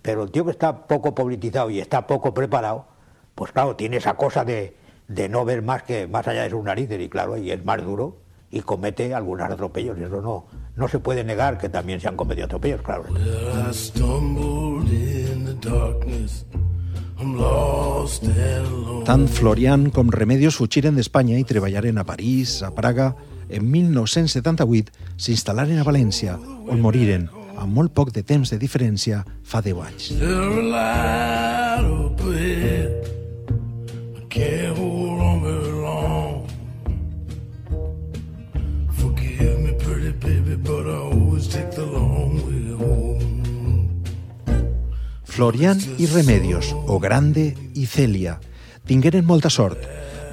Pero 0.03 0.23
el 0.23 0.31
tío 0.31 0.45
que 0.45 0.53
está 0.53 0.87
poco 0.87 1.15
politizado 1.15 1.71
y 1.71 1.81
está 1.81 2.07
poco 2.07 2.33
preparado, 2.33 2.87
pues 3.35 3.53
claro, 3.53 3.77
tiene 3.77 3.97
esa 3.97 4.15
cosa 4.15 4.45
de, 4.45 4.77
de 5.09 5.29
no 5.29 5.45
ver 5.45 5.63
más 5.63 5.83
que 5.83 6.07
más 6.07 6.27
allá 6.29 6.43
de 6.43 6.51
sus 6.51 6.63
narices 6.63 7.01
y 7.01 7.09
claro, 7.09 7.37
y 7.37 7.51
es 7.51 7.65
más 7.65 7.83
duro 7.83 8.19
y 8.51 8.61
comete 8.61 9.15
algunos 9.15 9.51
atropellos. 9.51 9.99
Eso 9.99 10.21
no, 10.21 10.47
no 10.77 10.89
se 10.89 10.99
puede 10.99 11.25
negar 11.25 11.59
que 11.59 11.69
también 11.69 12.01
se 12.01 12.09
han 12.09 12.17
cometido 12.17 12.47
atropellos, 12.47 12.83
claro. 12.83 13.05
Tant 19.05 19.29
Florian 19.29 19.91
com 19.91 20.09
Remedios 20.09 20.57
fugiren 20.57 20.97
d'Espanya 20.97 21.37
i 21.37 21.45
treballaren 21.45 22.01
a 22.01 22.07
París, 22.09 22.63
a 22.63 22.71
Praga. 22.75 23.13
En 23.51 23.67
1978 23.67 24.95
s'instal·laren 25.19 25.83
a 25.83 25.85
València, 25.85 26.39
on 26.41 26.81
moriren, 26.81 27.29
amb 27.59 27.75
molt 27.77 27.93
poc 27.93 28.15
de 28.15 28.23
temps 28.23 28.49
de 28.49 28.59
diferència, 28.63 29.25
fa 29.43 29.61
10 29.61 29.85
anys. 29.85 30.13
Can't 34.31 34.79
hold 34.79 35.00
Florian 45.31 45.79
i 45.97 46.07
Remedios, 46.07 46.75
o 46.75 46.99
Grande 46.99 47.55
i 47.79 47.87
Celia, 47.87 48.41
tingueren 48.85 49.25
molta 49.25 49.49
sort. 49.49 49.79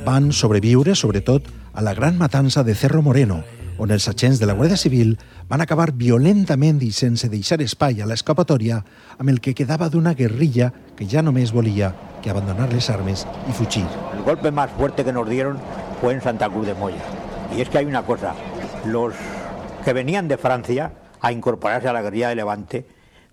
Van 0.03 0.31
sobreviure, 0.33 0.95
sobretot, 0.97 1.45
a 1.73 1.83
la 1.85 1.93
gran 1.93 2.17
matança 2.17 2.63
de 2.65 2.73
Cerro 2.73 3.03
Moreno, 3.05 3.43
on 3.77 3.93
els 3.93 4.07
agents 4.09 4.41
de 4.41 4.49
la 4.49 4.55
Guàrdia 4.57 4.79
Civil 4.81 5.13
van 5.47 5.61
acabar 5.61 5.91
violentament 5.93 6.81
i 6.81 6.89
sense 6.89 7.29
deixar 7.29 7.59
espai 7.61 8.01
a 8.01 8.07
l'escapatòria 8.09 8.79
amb 9.19 9.29
el 9.29 9.37
que 9.39 9.53
quedava 9.53 9.91
d'una 9.93 10.15
guerrilla 10.17 10.71
que 10.97 11.05
ja 11.05 11.21
només 11.21 11.53
volia 11.53 11.93
que 12.23 12.33
abandonar 12.33 12.71
les 12.73 12.89
armes 12.89 13.27
i 13.47 13.53
fugir. 13.53 13.85
El 14.17 14.25
golpe 14.25 14.51
más 14.51 14.71
fuerte 14.71 15.05
que 15.05 15.13
nos 15.13 15.29
dieron 15.29 15.61
fue 16.01 16.15
en 16.15 16.21
Santa 16.21 16.49
Cruz 16.49 16.65
de 16.65 16.73
Moya. 16.73 17.05
Y 17.55 17.61
es 17.61 17.69
que 17.69 17.77
hay 17.77 17.85
una 17.85 18.01
cosa, 18.01 18.33
los 18.83 19.13
que 19.85 19.93
venían 19.93 20.27
de 20.27 20.37
Francia 20.37 20.91
a 21.21 21.31
incorporarse 21.31 21.87
a 21.87 21.93
la 21.93 22.01
guerrilla 22.01 22.29
de 22.29 22.35
Levante, 22.35 22.85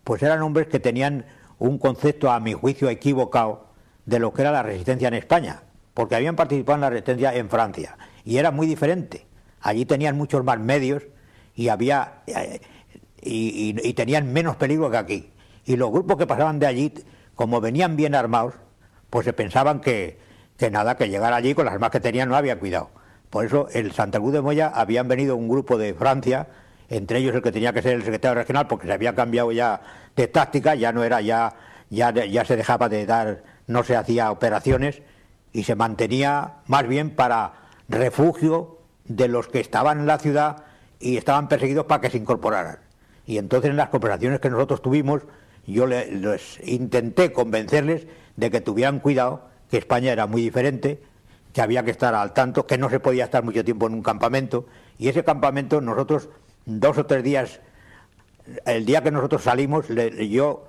pues 0.05 0.23
eran 0.23 0.43
hombres 0.43 0.69
que 0.69 0.79
tenían 0.79 1.25
un 1.69 1.79
concepto, 1.79 2.31
a 2.31 2.41
mi 2.41 2.53
juicio, 2.53 2.89
equivocado 2.89 3.67
de 4.07 4.19
lo 4.19 4.33
que 4.33 4.43
era 4.43 4.53
la 4.53 4.63
resistencia 4.63 5.09
en 5.09 5.15
España, 5.15 5.63
porque 5.95 6.15
habían 6.17 6.37
participado 6.37 6.77
en 6.77 6.81
la 6.83 6.91
resistencia 6.91 7.35
en 7.35 7.49
Francia 7.49 7.97
y 8.25 8.39
era 8.39 8.51
muy 8.51 8.67
diferente. 8.67 9.27
Allí 9.61 9.87
tenían 9.87 10.17
muchos 10.17 10.45
más 10.45 10.59
medios 10.59 11.05
y 11.55 11.69
había 11.69 12.23
eh, 12.27 12.61
y, 13.23 13.95
tenían 13.95 14.33
menos 14.33 14.57
peligro 14.57 14.91
que 14.91 14.97
aquí. 14.97 15.31
Y 15.65 15.77
los 15.77 15.91
grupos 15.91 16.19
que 16.19 16.27
pasaban 16.27 16.59
de 16.59 16.67
allí, 16.67 16.93
como 17.35 17.61
venían 17.61 17.97
bien 17.97 18.15
armados, 18.15 18.55
pues 19.09 19.25
se 19.25 19.33
pensaban 19.33 19.81
que, 19.81 20.19
que 20.59 20.71
nada, 20.71 20.97
que 20.97 21.09
llegar 21.09 21.33
allí 21.33 21.55
con 21.55 21.65
las 21.65 21.75
armas 21.75 21.91
que 21.91 22.01
tenían 22.01 22.29
no 22.29 22.37
había 22.37 22.59
cuidado. 22.59 22.91
Por 23.31 23.47
eso 23.47 23.69
el 23.73 23.93
Santa 23.93 24.21
Cruz 24.21 24.33
de 24.33 24.43
Moya 24.43 24.69
habían 24.69 25.09
venido 25.09 25.37
un 25.37 25.49
grupo 25.49 25.79
de 25.79 25.95
Francia, 25.95 26.49
entre 26.89 27.19
ellos 27.19 27.35
el 27.35 27.43
que 27.43 27.51
tenía 27.51 27.73
que 27.73 27.81
ser 27.81 27.95
el 27.95 28.03
secretario 28.03 28.35
regional, 28.35 28.69
porque 28.69 28.87
se 28.87 28.93
había 28.93 29.15
cambiado 29.15 29.51
ya 29.53 29.81
de 30.17 30.29
táctica, 30.29 30.75
ya 30.75 30.93
no 30.93 31.05
era, 31.05 31.21
ya, 31.21 31.55
ya, 31.91 32.11
ya 32.13 32.45
se 32.45 32.57
dejaba 32.57 32.89
de 32.89 33.07
dar, 33.07 33.43
no 33.67 33.83
se 33.83 33.97
hacía 33.97 34.31
operaciones 34.31 35.03
y 35.53 35.65
se 35.65 35.75
mantenía 35.75 36.55
más 36.67 36.87
bien 36.87 37.11
para 37.11 37.55
refugio 37.89 38.79
de 39.05 39.29
los 39.29 39.49
que 39.49 39.61
estaban 39.61 40.01
en 40.01 40.07
la 40.07 40.19
ciudad 40.19 40.65
y 41.01 41.17
estaban 41.17 41.49
perseguidos 41.49 41.87
para 41.87 42.01
que 42.01 42.11
se 42.11 42.19
incorporaran. 42.19 42.79
Y 43.27 43.39
entonces 43.39 43.71
en 43.71 43.77
las 43.77 43.89
cooperaciones 43.89 44.41
que 44.41 44.51
nosotros 44.51 44.83
tuvimos, 44.83 45.23
yo 45.67 45.87
les 45.87 46.61
intenté 46.67 47.33
convencerles 47.33 48.07
de 48.37 48.51
que 48.51 48.61
tuvieran 48.61 49.01
cuidado, 49.01 49.49
que 49.71 49.79
España 49.79 50.13
era 50.13 50.27
muy 50.27 50.43
diferente, 50.43 51.03
que 51.53 51.63
había 51.63 51.85
que 51.85 51.91
estar 51.91 52.15
al 52.15 52.33
tanto, 52.33 52.67
que 52.67 52.77
no 52.79 52.91
se 52.91 53.01
podía 53.01 53.25
estar 53.25 53.45
mucho 53.45 53.65
tiempo 53.65 53.87
en 53.87 53.95
un 53.95 54.03
campamento. 54.03 54.67
Y 54.99 55.09
ese 55.09 55.25
campamento 55.25 55.81
nosotros, 55.81 56.29
dos 56.67 56.99
o 56.99 57.07
tres 57.07 57.23
días, 57.23 57.61
el 58.67 58.85
día 58.85 59.03
que 59.03 59.11
nosotros 59.11 59.43
salimos, 59.43 59.87
yo, 59.89 60.67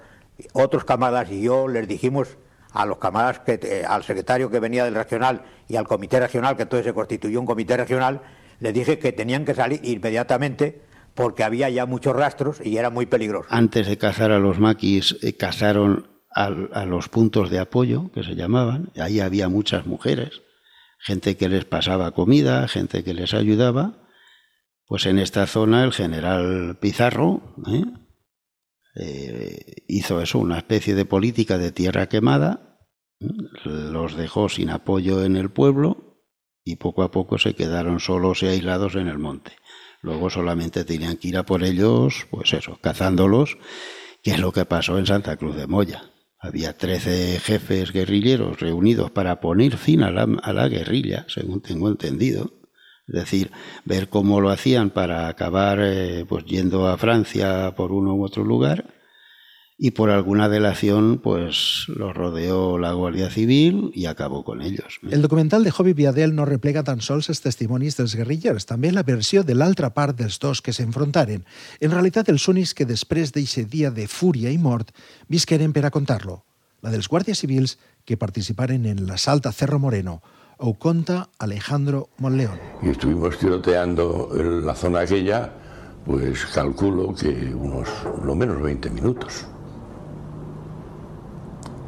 otros 0.53 0.85
camaradas 0.85 1.31
y 1.31 1.41
yo 1.41 1.67
les 1.67 1.87
dijimos 1.87 2.37
a 2.71 2.85
los 2.85 2.97
camaradas, 2.97 3.39
que, 3.39 3.59
eh, 3.63 3.85
al 3.87 4.03
secretario 4.03 4.49
que 4.49 4.59
venía 4.59 4.83
del 4.83 4.95
regional 4.95 5.43
y 5.67 5.77
al 5.77 5.87
comité 5.87 6.19
regional, 6.19 6.57
que 6.57 6.63
entonces 6.63 6.85
se 6.85 6.93
constituyó 6.93 7.39
un 7.39 7.45
comité 7.45 7.77
regional, 7.77 8.21
les 8.59 8.73
dije 8.73 8.99
que 8.99 9.11
tenían 9.13 9.45
que 9.45 9.53
salir 9.53 9.79
inmediatamente 9.83 10.81
porque 11.13 11.43
había 11.43 11.69
ya 11.69 11.85
muchos 11.85 12.15
rastros 12.15 12.59
y 12.63 12.77
era 12.77 12.89
muy 12.89 13.05
peligroso. 13.05 13.47
Antes 13.49 13.87
de 13.87 13.97
cazar 13.97 14.31
a 14.31 14.39
los 14.39 14.59
maquis, 14.59 15.17
eh, 15.21 15.37
cazaron 15.37 16.07
a, 16.35 16.49
los 16.85 17.07
puntos 17.07 17.49
de 17.49 17.59
apoyo, 17.59 18.11
que 18.11 18.21
se 18.23 18.35
llamaban, 18.35 18.91
ahí 18.99 19.21
había 19.21 19.47
muchas 19.47 19.85
mujeres, 19.85 20.41
gente 20.99 21.37
que 21.37 21.47
les 21.47 21.63
pasaba 21.63 22.11
comida, 22.11 22.67
gente 22.67 23.05
que 23.05 23.13
les 23.13 23.33
ayudaba. 23.33 24.04
Pues 24.87 25.05
en 25.05 25.19
esta 25.19 25.47
zona 25.47 25.83
el 25.83 25.91
general 25.91 26.77
Pizarro 26.79 27.55
¿eh? 27.67 27.83
Eh, 28.95 29.83
hizo 29.87 30.21
eso, 30.21 30.39
una 30.39 30.57
especie 30.57 30.95
de 30.95 31.05
política 31.05 31.57
de 31.57 31.71
tierra 31.71 32.07
quemada, 32.07 32.79
los 33.63 34.15
dejó 34.15 34.49
sin 34.49 34.69
apoyo 34.69 35.23
en 35.23 35.35
el 35.35 35.51
pueblo 35.51 36.21
y 36.63 36.77
poco 36.77 37.03
a 37.03 37.11
poco 37.11 37.37
se 37.37 37.53
quedaron 37.53 37.99
solos 37.99 38.41
y 38.43 38.47
aislados 38.47 38.95
en 38.95 39.07
el 39.07 39.19
monte. 39.19 39.51
Luego 40.01 40.29
solamente 40.29 40.83
tenían 40.83 41.17
que 41.17 41.29
ir 41.29 41.37
a 41.37 41.45
por 41.45 41.63
ellos, 41.63 42.27
pues 42.29 42.53
eso, 42.53 42.77
cazándolos, 42.81 43.57
que 44.21 44.31
es 44.31 44.39
lo 44.39 44.51
que 44.51 44.65
pasó 44.65 44.97
en 44.97 45.05
Santa 45.05 45.37
Cruz 45.37 45.55
de 45.55 45.67
Moya. 45.67 46.11
Había 46.39 46.77
13 46.77 47.39
jefes 47.39 47.91
guerrilleros 47.91 48.59
reunidos 48.59 49.11
para 49.11 49.39
poner 49.39 49.77
fin 49.77 50.03
a 50.03 50.11
la, 50.11 50.67
guerrilla, 50.67 51.25
según 51.27 51.61
tengo 51.61 51.89
entendido. 51.89 52.51
Es 53.07 53.15
decir, 53.15 53.51
ver 53.85 54.09
cómo 54.09 54.41
lo 54.41 54.49
hacían 54.49 54.89
para 54.89 55.27
acabar 55.27 55.79
eh, 55.81 56.25
pues 56.27 56.45
yendo 56.45 56.87
a 56.87 56.97
Francia 56.97 57.73
por 57.75 57.91
uno 57.91 58.15
u 58.15 58.23
otro 58.23 58.43
lugar 58.43 58.95
y 59.77 59.91
por 59.91 60.09
alguna 60.09 60.47
delación 60.47 61.19
pues 61.21 61.85
los 61.87 62.15
rodeó 62.15 62.77
la 62.77 62.93
Guardia 62.93 63.29
Civil 63.29 63.91
i 63.93 64.05
acabó 64.05 64.43
con 64.43 64.61
ellos. 64.61 64.99
El 65.09 65.21
documental 65.21 65.63
de 65.63 65.71
Jovi 65.71 65.93
Viadel 65.93 66.33
no 66.35 66.45
replega 66.45 66.83
tan 66.83 67.01
sols 67.01 67.27
els 67.29 67.43
testimonis 67.43 67.97
dels 67.99 68.15
guerrillers, 68.15 68.65
també 68.65 68.91
la 68.91 69.03
versió 69.03 69.43
de 69.43 69.55
l'altra 69.55 69.91
part 69.93 70.15
dels 70.15 70.39
dos 70.39 70.61
que 70.61 70.73
s'enfrontaren. 70.73 71.43
En 71.81 71.91
realitat, 71.91 72.29
els 72.31 72.47
únics 72.47 72.73
que 72.73 72.87
després 72.87 73.35
d'eixe 73.35 73.65
dia 73.65 73.91
de 73.91 74.07
fúria 74.07 74.51
i 74.51 74.57
mort 74.57 74.95
visqueren 75.27 75.75
per 75.75 75.85
a 75.85 75.91
contar-lo. 75.91 76.43
La 76.81 76.93
dels 76.93 77.09
guàrdies 77.11 77.41
civils 77.43 77.77
que 78.05 78.17
participaren 78.17 78.85
en 78.85 79.05
l'assalt 79.09 79.45
a 79.45 79.51
Cerro 79.51 79.79
Moreno, 79.79 80.21
o 80.57 80.77
Alejandro 81.39 82.09
Monleón. 82.17 82.59
Y 82.81 82.89
estuvimos 82.89 83.37
tiroteando 83.37 84.29
en 84.35 84.65
la 84.65 84.75
zona 84.75 85.01
aquella, 85.01 85.51
pues 86.05 86.45
calculo 86.47 87.13
que 87.13 87.53
unos, 87.53 87.89
lo 88.23 88.35
menos 88.35 88.61
20 88.61 88.89
minutos. 88.91 89.45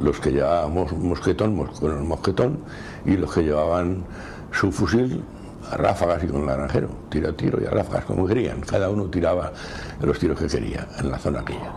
los 0.00 0.20
que 0.20 0.30
llevábamos 0.30 0.92
mosquetón 0.92 1.56
con 1.56 1.90
el 1.90 2.04
mosquetón 2.04 2.60
y 3.04 3.16
los 3.16 3.34
que 3.34 3.42
llevaban 3.42 4.04
su 4.52 4.70
fusil 4.70 5.24
a 5.72 5.76
ráfagas 5.76 6.22
y 6.22 6.28
con 6.28 6.46
naranjero, 6.46 6.88
tiro 7.08 7.30
a 7.30 7.32
tiro 7.32 7.60
y 7.60 7.66
a 7.66 7.70
ráfagas 7.70 8.04
como 8.04 8.24
querían. 8.24 8.60
Cada 8.60 8.90
uno 8.90 9.06
tiraba 9.06 9.52
los 10.00 10.16
tiros 10.18 10.38
que 10.38 10.46
quería 10.46 10.86
en 11.00 11.10
la 11.10 11.18
zona 11.18 11.40
aquella. 11.40 11.72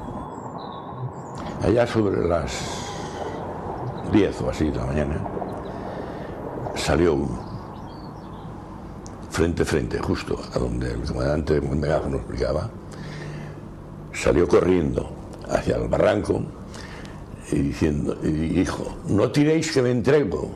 Allá 1.63 1.87
sobre 1.87 2.27
las 2.27 2.51
10 4.11 4.41
o 4.41 4.49
así 4.51 4.69
de 4.69 4.77
la 4.77 4.85
mañana 4.85 5.40
salió 6.81 7.13
uno, 7.13 7.39
frente 9.29 9.63
a 9.63 9.65
frente, 9.65 9.99
justo 9.99 10.39
a 10.53 10.59
donde 10.59 10.91
el 10.91 11.01
comandante 11.01 11.59
de 11.59 11.61
nos 11.61 12.15
explicaba, 12.15 12.69
salió 14.13 14.47
corriendo 14.47 15.09
hacia 15.49 15.77
el 15.77 15.87
barranco 15.87 16.41
y 17.51 17.57
diciendo, 17.57 18.17
y 18.23 18.31
dijo, 18.31 18.97
no 19.07 19.31
tiréis 19.31 19.71
que 19.71 19.81
me 19.81 19.91
entrego. 19.91 20.51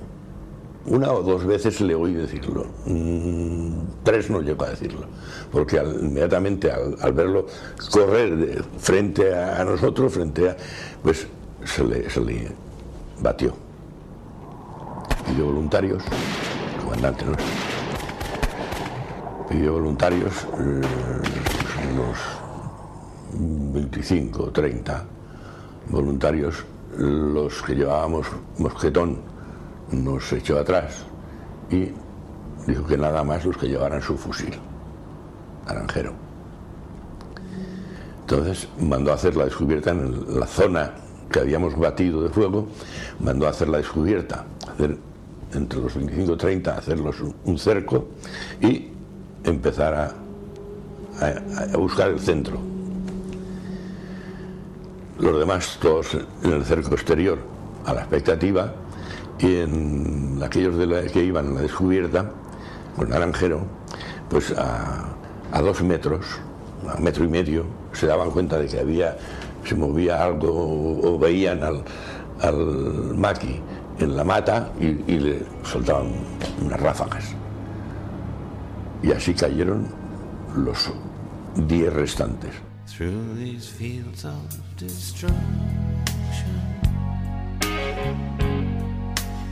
Una 0.87 1.11
o 1.11 1.23
dos 1.23 1.43
veces 1.45 1.81
le 1.81 1.95
oí 1.95 2.13
decirlo, 2.13 2.67
mm, 2.85 4.03
tres 4.03 4.29
no 4.29 4.39
llegó 4.41 4.65
a 4.65 4.69
decirlo, 4.69 5.07
porque 5.51 5.77
inmediatamente 5.77 6.71
al, 6.71 7.13
verlo 7.13 7.47
correr 7.91 8.63
frente 8.77 9.33
a, 9.33 9.63
nosotros, 9.63 10.13
frente 10.13 10.51
a, 10.51 10.57
pues 11.01 11.25
se 11.63 11.83
le, 11.83 12.07
se 12.07 12.21
le 12.21 12.51
batió. 13.19 13.64
Pidió 15.35 15.47
voluntarios, 15.47 16.01
comandante 16.81 17.25
nuestro, 17.25 17.45
pidió 19.49 19.73
voluntarios, 19.73 20.47
eh, 20.53 20.81
unos 21.91 22.17
25 23.73 24.43
o 24.43 24.51
30 24.51 25.03
voluntarios 25.89 26.63
los 26.97 27.61
que 27.63 27.75
llevábamos 27.75 28.27
mosquetón 28.59 29.17
nos 29.91 30.31
echó 30.31 30.57
atrás 30.57 31.03
y 31.69 31.89
dijo 32.65 32.87
que 32.87 32.97
nada 32.97 33.21
más 33.25 33.43
los 33.43 33.57
que 33.57 33.67
llevaran 33.67 34.01
su 34.01 34.17
fusil, 34.17 34.57
naranjero. 35.67 36.13
Entonces 38.21 38.69
mandó 38.79 39.11
a 39.11 39.15
hacer 39.15 39.35
la 39.35 39.43
descubierta 39.43 39.91
en 39.91 40.39
la 40.39 40.47
zona 40.47 40.93
que 41.29 41.41
habíamos 41.41 41.77
batido 41.77 42.23
de 42.23 42.29
fuego, 42.29 42.69
mandó 43.19 43.47
a 43.47 43.49
hacer 43.49 43.67
la 43.67 43.79
descubierta, 43.79 44.45
entre 45.55 45.79
los 45.79 45.95
25 45.95 46.33
y 46.33 46.37
30, 46.37 46.77
hacerlos 46.77 47.15
un 47.43 47.57
cerco 47.57 48.07
y 48.61 48.89
empezar 49.43 49.93
a, 49.93 50.11
buscar 51.77 52.09
el 52.09 52.19
centro. 52.19 52.59
Los 55.19 55.39
demás 55.39 55.77
todos 55.81 56.17
en 56.43 56.51
el 56.51 56.65
cerco 56.65 56.93
exterior, 56.93 57.39
a 57.85 57.93
la 57.93 58.01
expectativa, 58.01 58.73
y 59.39 59.57
en 59.57 60.41
aquellos 60.43 60.77
de 60.77 61.09
que 61.11 61.23
iban 61.23 61.47
a 61.47 61.51
la 61.51 61.61
descubierta, 61.61 62.31
con 62.95 63.09
naranjero, 63.09 63.61
pues 64.29 64.53
a, 64.57 65.15
dos 65.61 65.81
metros, 65.81 66.25
a 66.89 66.99
metro 66.99 67.23
y 67.23 67.29
medio, 67.29 67.65
se 67.93 68.07
daban 68.07 68.31
cuenta 68.31 68.57
de 68.57 68.67
que 68.67 68.79
había, 68.79 69.17
se 69.63 69.75
movía 69.75 70.23
algo 70.23 70.49
o, 71.01 71.17
veían 71.17 71.63
al, 71.63 71.83
al 72.41 73.15
maqui 73.15 73.61
en 73.99 74.17
la 74.17 74.23
mata 74.23 74.71
y, 74.79 74.85
y 74.85 75.19
le 75.19 75.45
soltaban 75.63 76.11
unas 76.63 76.79
ráfagas. 76.79 77.35
Y 79.03 79.11
así 79.11 79.33
cayeron 79.33 79.87
los 80.55 80.91
diez 81.55 81.93
restantes. 81.93 82.51
through 82.87 83.35
these 83.35 83.67
fields 83.67 84.23
of 84.23 84.39
destruction. 84.77 85.41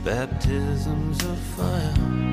Baptisms 0.04 1.22
of 1.24 1.38
fire. 1.56 2.24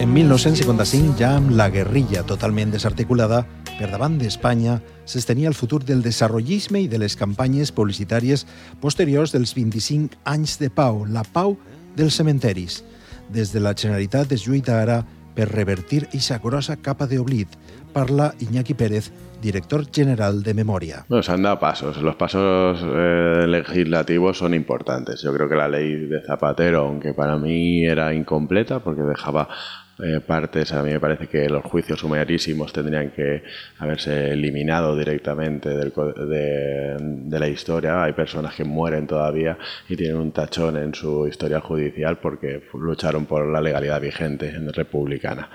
En 0.00 0.12
1955, 0.12 1.14
ja 1.18 1.34
amb 1.36 1.52
la 1.56 1.68
guerrilla 1.70 2.22
totalment 2.24 2.72
desarticulada, 2.72 3.44
per 3.82 3.90
davant 3.90 4.14
d'Espanya 4.14 4.76
s'estenia 5.10 5.50
el 5.50 5.56
futur 5.58 5.80
del 5.82 6.04
desarrollisme 6.04 6.84
i 6.84 6.90
de 6.90 7.00
les 7.02 7.16
campanyes 7.18 7.72
publicitàries 7.74 8.44
posteriors 8.78 9.34
dels 9.34 9.56
25 9.56 10.20
anys 10.30 10.54
de 10.60 10.68
pau, 10.70 11.02
la 11.02 11.24
pau 11.26 11.56
dels 11.98 12.14
cementeris. 12.14 12.84
Des 13.34 13.50
de 13.50 13.58
la 13.58 13.74
Generalitat 13.74 14.30
es 14.36 14.46
lluita 14.46 14.78
ara 14.84 15.00
per 15.34 15.48
revertir 15.50 16.06
esa 16.12 16.38
grosa 16.38 16.76
capa 16.76 17.08
de 17.08 17.18
oblit, 17.18 17.48
parla 17.92 18.34
Iñaki 18.38 18.74
Pérez, 18.74 19.10
director 19.42 19.84
general 19.90 20.44
de 20.44 20.54
Memoria. 20.54 21.04
Bueno, 21.08 21.24
se 21.24 21.32
han 21.32 21.42
dado 21.42 21.58
pasos. 21.58 22.00
Los 22.00 22.14
pasos 22.14 22.78
eh, 22.84 23.46
legislativos 23.48 24.38
son 24.38 24.54
importantes. 24.54 25.22
Yo 25.22 25.34
creo 25.34 25.48
que 25.48 25.56
la 25.56 25.68
ley 25.68 26.06
de 26.06 26.22
Zapatero, 26.22 26.86
aunque 26.86 27.14
para 27.14 27.36
mí 27.36 27.84
era 27.84 28.14
incompleta 28.14 28.78
porque 28.78 29.02
dejaba 29.02 29.48
eh, 29.98 30.20
partes, 30.20 30.72
a 30.72 30.82
mí 30.82 30.90
me 30.90 31.00
parece 31.00 31.26
que 31.26 31.48
los 31.48 31.64
juicios 31.64 32.00
sumarísimos 32.00 32.72
tendrían 32.72 33.10
que 33.10 33.42
haberse 33.78 34.30
eliminado 34.30 34.96
directamente 34.96 35.68
del, 35.68 35.92
de, 35.92 36.96
de, 36.98 37.38
la 37.38 37.48
historia. 37.48 38.02
Hay 38.02 38.12
personas 38.12 38.54
que 38.54 38.64
mueren 38.64 39.06
todavía 39.06 39.58
y 39.88 39.96
tienen 39.96 40.16
un 40.16 40.32
tachón 40.32 40.76
en 40.78 40.94
su 40.94 41.28
historia 41.28 41.60
judicial 41.60 42.18
porque 42.18 42.62
lucharon 42.74 43.26
por 43.26 43.46
la 43.46 43.60
legalidad 43.60 44.00
vigente 44.00 44.48
en 44.48 44.72
republicana. 44.72 45.50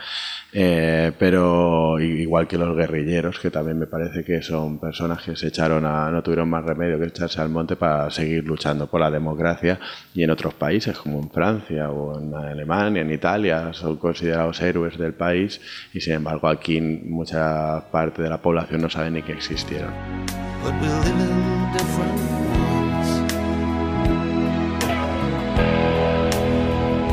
Eh, 0.54 1.12
pero 1.20 2.00
igual 2.00 2.48
que 2.48 2.58
los 2.58 2.76
guerrilleros, 2.76 3.40
que 3.40 3.52
también 3.52 3.78
me 3.80 3.88
parece 3.88 4.24
que 4.24 4.42
son 4.42 4.80
personas 4.80 5.22
que 5.24 5.36
se 5.36 5.48
echaron 5.48 5.86
a, 5.86 6.10
no 6.10 6.24
tuvieron 6.24 6.50
más 6.50 6.64
remedio 6.64 6.98
que 7.00 7.06
echarse 7.06 7.42
al 7.42 7.50
monte 7.50 7.76
para 7.76 8.10
seguir 8.12 8.46
luchando 8.46 8.88
por 8.88 9.02
la 9.02 9.12
democracia 9.12 9.80
y 10.14 10.24
en 10.24 10.32
otros 10.32 10.54
países 10.54 10.98
como 10.98 11.20
en 11.20 11.30
Francia 11.30 11.90
o 11.90 12.20
en 12.20 12.34
Alemania, 12.34 13.02
en 13.02 13.12
Italia, 13.12 13.74
son 13.74 13.98
considerados 13.98 14.27
héroes 14.62 14.98
del 14.98 15.14
país 15.14 15.62
y 15.94 16.02
sin 16.02 16.14
embargo 16.14 16.48
aquí 16.48 16.82
mucha 16.82 17.90
parte 17.92 18.22
de 18.22 18.30
la 18.30 18.42
población 18.42 18.82
no 18.82 18.90
sabe 18.90 19.12
ni 19.12 19.22
que 19.22 19.34
existieron. 19.34 19.94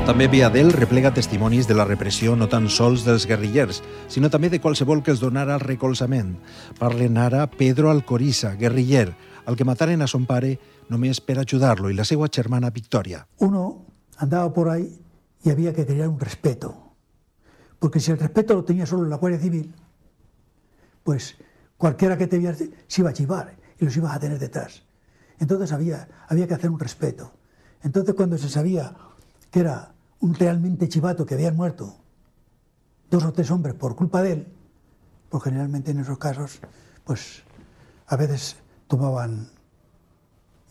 També 0.04 0.26
Viadel 0.28 0.68
replega 0.74 1.14
testimonis 1.16 1.64
de 1.64 1.72
la 1.72 1.86
repressió 1.88 2.34
no 2.36 2.44
tan 2.52 2.66
sols 2.68 3.06
dels 3.06 3.24
guerrillers, 3.24 3.78
sinó 4.12 4.28
també 4.28 4.50
de 4.52 4.60
qualsevol 4.60 5.00
que 5.00 5.14
els 5.14 5.22
donara 5.22 5.54
el 5.56 5.64
recolzament. 5.64 6.34
Parlen 6.76 7.16
ara 7.16 7.46
Pedro 7.48 7.88
Alcoriza, 7.88 8.52
guerriller, 8.60 9.14
al 9.46 9.56
que 9.56 9.64
mataren 9.64 10.04
a 10.04 10.06
son 10.06 10.26
pare 10.28 10.58
només 10.92 11.22
per 11.24 11.38
ajudar-lo, 11.40 11.88
i 11.88 11.96
la 11.96 12.04
seva 12.04 12.28
germana 12.28 12.68
Victoria. 12.68 13.24
Uno 13.40 13.86
andaba 14.18 14.52
por 14.52 14.68
ahí 14.68 14.92
y 15.42 15.48
había 15.48 15.72
que 15.72 15.86
crear 15.86 16.08
un 16.08 16.20
respeto. 16.20 16.83
Porque 17.78 18.00
si 18.00 18.10
el 18.10 18.18
respeto 18.18 18.54
lo 18.54 18.64
tenía 18.64 18.86
solo 18.86 19.08
la 19.08 19.16
Guardia 19.16 19.40
Civil, 19.40 19.74
pues 21.02 21.36
cualquiera 21.76 22.16
que 22.16 22.26
te 22.26 22.38
viera 22.38 22.56
se 22.56 23.00
iba 23.00 23.10
a 23.10 23.12
chivar 23.12 23.56
y 23.78 23.84
los 23.84 23.96
ibas 23.96 24.14
a 24.14 24.20
tener 24.20 24.38
detrás. 24.38 24.82
Entonces 25.38 25.72
había, 25.72 26.08
había 26.28 26.46
que 26.46 26.54
hacer 26.54 26.70
un 26.70 26.78
respeto. 26.78 27.32
Entonces 27.82 28.14
cuando 28.14 28.38
se 28.38 28.48
sabía 28.48 28.96
que 29.50 29.60
era 29.60 29.94
un 30.20 30.34
realmente 30.34 30.88
chivato 30.88 31.26
que 31.26 31.34
habían 31.34 31.56
muerto 31.56 31.96
dos 33.10 33.24
o 33.24 33.32
tres 33.32 33.50
hombres 33.50 33.74
por 33.74 33.94
culpa 33.94 34.22
de 34.22 34.32
él, 34.32 34.46
pues 35.28 35.44
generalmente 35.44 35.90
en 35.90 36.00
esos 36.00 36.18
casos, 36.18 36.60
pues 37.04 37.42
a 38.06 38.16
veces 38.16 38.56
tomaban, 38.86 39.50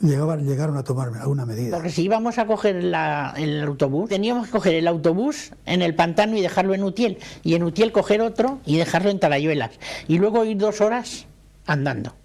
llegaban, 0.04 0.46
llegaron 0.46 0.78
a 0.78 0.84
tomar 0.84 1.12
alguna 1.20 1.46
medida. 1.46 1.76
Porque 1.76 1.90
si 1.90 2.04
íbamos 2.04 2.38
a 2.38 2.46
coger 2.46 2.84
la, 2.84 3.34
el 3.38 3.64
autobús, 3.64 4.10
teníamos 4.10 4.48
que 4.48 4.52
coger 4.52 4.76
el 4.76 4.88
autobús 4.88 5.52
en 5.66 5.82
el 5.82 5.96
pantano 5.96 6.38
y 6.38 6.42
dejarlo 6.42 6.74
en 6.74 6.84
Utiel, 6.84 7.18
y 7.44 7.56
en 7.56 7.64
Utiel 7.64 7.92
coger 7.92 8.22
otro 8.22 8.60
y 8.66 8.78
dejarlo 8.78 9.10
en 9.10 9.20
Talayuelas, 9.20 9.72
y 10.08 10.18
luego 10.18 10.46
ir 10.46 10.58
dos 10.58 10.82
horas 10.82 11.26
andando. 11.66 12.16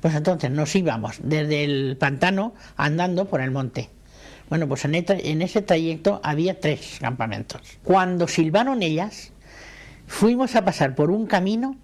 Pues 0.00 0.14
entonces 0.14 0.50
nos 0.50 0.74
íbamos 0.76 1.16
desde 1.22 1.64
el 1.64 1.96
pantano 1.98 2.54
andando 2.76 3.24
por 3.24 3.40
el 3.40 3.50
monte. 3.50 3.90
Bueno, 4.48 4.68
pues 4.68 4.84
en, 4.84 4.94
ese 5.42 5.62
trayecto 5.62 6.20
había 6.22 6.60
tres 6.60 6.98
campamentos. 7.00 7.62
Cuando 7.82 8.28
silbaron 8.28 8.82
ellas, 8.82 9.32
fuimos 10.06 10.54
a 10.54 10.64
pasar 10.64 10.94
por 10.94 11.10
un 11.10 11.26
camino 11.26 11.76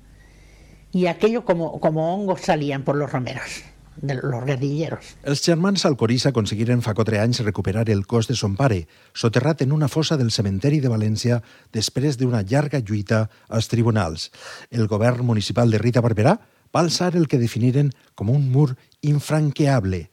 y 0.92 1.06
aquello 1.06 1.44
como, 1.44 1.80
como 1.80 2.14
hongos 2.14 2.42
salían 2.42 2.84
por 2.84 2.94
los 2.94 3.10
romeros 3.10 3.64
de 3.96 4.14
los 4.14 4.44
guerrilleros. 4.44 5.16
Els 5.22 5.42
germans 5.44 5.84
Alcorissa 5.86 6.30
aconseguiren 6.32 6.82
fa 6.82 6.94
quatre 6.94 7.20
anys 7.20 7.42
recuperar 7.44 7.88
el 7.90 8.06
cos 8.06 8.28
de 8.30 8.36
son 8.38 8.56
pare, 8.56 8.86
soterrat 9.12 9.62
en 9.62 9.72
una 9.72 9.88
fossa 9.88 10.16
del 10.16 10.32
cementeri 10.32 10.80
de 10.80 10.90
València 10.92 11.42
després 11.72 12.18
d'una 12.18 12.42
llarga 12.42 12.80
lluita 12.80 13.28
als 13.48 13.68
tribunals. 13.68 14.30
El 14.70 14.88
govern 14.88 15.26
municipal 15.26 15.70
de 15.70 15.78
Rita 15.82 16.02
Barberà 16.02 16.38
va 16.72 16.80
alçar 16.80 17.12
el 17.16 17.28
que 17.28 17.40
definiren 17.40 17.92
com 18.14 18.30
un 18.32 18.48
mur 18.50 18.72
infranqueable. 19.02 20.08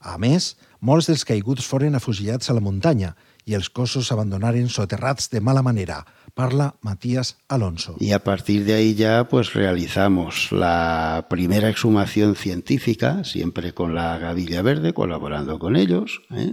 A 0.00 0.18
més, 0.20 0.54
molts 0.84 1.08
dels 1.08 1.24
caiguts 1.24 1.66
foren 1.66 1.96
afusillats 1.96 2.50
a 2.50 2.54
la 2.54 2.62
muntanya 2.62 3.14
i 3.48 3.56
els 3.56 3.68
cossos 3.68 4.10
abandonaren 4.12 4.68
soterrats 4.68 5.30
de 5.32 5.40
mala 5.40 5.62
manera. 5.64 6.02
Parla 6.34 6.74
Matías 6.80 7.38
Alonso. 7.48 7.96
Y 8.00 8.10
a 8.10 8.24
partir 8.24 8.64
de 8.64 8.74
ahí 8.74 8.94
ya 8.94 9.28
pues 9.28 9.54
realizamos 9.54 10.50
la 10.50 11.26
primera 11.30 11.68
exhumación 11.68 12.34
científica, 12.34 13.22
siempre 13.22 13.72
con 13.72 13.94
la 13.94 14.18
Gavilla 14.18 14.60
Verde, 14.62 14.92
colaborando 14.92 15.60
con 15.60 15.76
ellos. 15.76 16.22
¿eh? 16.30 16.52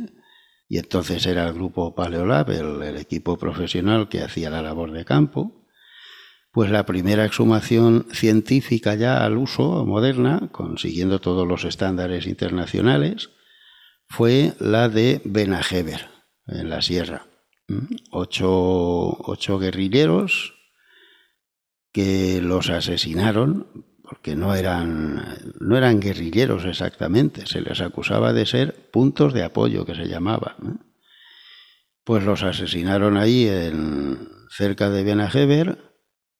Y 0.69 0.77
entonces 0.77 1.25
era 1.25 1.47
el 1.47 1.53
grupo 1.53 1.95
Paleolab, 1.95 2.51
el, 2.51 2.81
el 2.83 2.97
equipo 2.97 3.37
profesional 3.37 4.07
que 4.07 4.21
hacía 4.21 4.51
la 4.51 4.61
labor 4.61 4.91
de 4.91 5.03
campo. 5.03 5.65
Pues 6.51 6.69
la 6.69 6.85
primera 6.85 7.25
exhumación 7.25 8.05
científica 8.11 8.93
ya 8.93 9.23
al 9.23 9.37
uso, 9.37 9.85
moderna, 9.85 10.49
consiguiendo 10.51 11.19
todos 11.19 11.47
los 11.47 11.63
estándares 11.63 12.27
internacionales, 12.27 13.29
fue 14.07 14.53
la 14.59 14.89
de 14.89 15.21
Benajever, 15.23 16.09
en 16.45 16.69
la 16.69 16.81
sierra. 16.81 17.30
¿Mm? 17.71 17.95
Ocho, 18.11 19.59
guerrilleros 19.59 20.55
que 21.93 22.41
los 22.41 22.69
asesinaron 22.69 23.85
porque 24.03 24.35
no 24.35 24.53
eran, 24.55 25.37
no 25.61 25.77
eran 25.77 26.01
guerrilleros 26.01 26.65
exactamente, 26.65 27.45
se 27.45 27.61
les 27.61 27.79
acusaba 27.79 28.33
de 28.33 28.45
ser 28.45 28.89
puntos 28.91 29.33
de 29.33 29.43
apoyo 29.43 29.85
que 29.85 29.95
se 29.95 30.09
llamaba. 30.09 30.57
Pues 32.03 32.23
los 32.25 32.43
asesinaron 32.43 33.15
ahí 33.15 33.49
cerca 34.49 34.89
de 34.89 35.03
Benajever, 35.03 35.77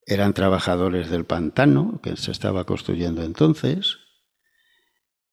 eran 0.06 0.34
trabajadores 0.34 1.10
del 1.10 1.24
pantano 1.24 2.02
que 2.04 2.18
se 2.18 2.32
estaba 2.32 2.66
construyendo 2.66 3.24
entonces, 3.24 4.00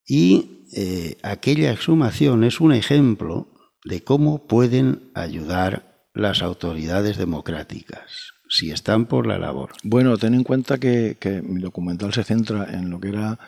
y 0.07 0.69
eh, 0.77 1.17
aquella 1.25 1.73
exhumación 1.73 2.45
es 2.45 2.61
un 2.61 2.73
ejemplo 2.73 3.49
de 3.85 4.05
cómo 4.05 4.47
pueden 4.47 5.11
ayudar 5.15 5.88
las 6.19 6.43
autoridades 6.43 7.17
democráticas 7.17 8.35
si 8.49 8.71
están 8.71 9.07
por 9.07 9.27
la 9.27 9.39
labor. 9.39 9.73
Bueno, 9.83 10.17
ten 10.17 10.35
en 10.35 10.43
cuenta 10.43 10.79
que, 10.79 11.17
mi 11.45 11.61
documental 11.61 12.13
se 12.15 12.25
centra 12.25 12.67
en 12.73 12.91
lo 12.91 12.99
que 12.99 13.09
era 13.09 13.39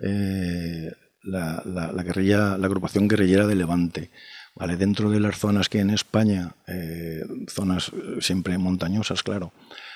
eh, 0.00 0.92
la, 1.22 2.02
guerrilla, 2.04 2.56
la 2.56 2.66
agrupación 2.66 3.08
guerrillera 3.08 3.46
de 3.46 3.56
Levante. 3.56 4.10
¿vale? 4.54 4.76
Dentro 4.76 5.10
de 5.10 5.20
las 5.20 5.38
zonas 5.38 5.68
que 5.68 5.80
en 5.80 5.90
España, 5.90 6.54
eh, 6.68 7.24
zonas 7.48 7.90
siempre 8.20 8.56
montañosas, 8.58 9.22
claro, 9.22 9.52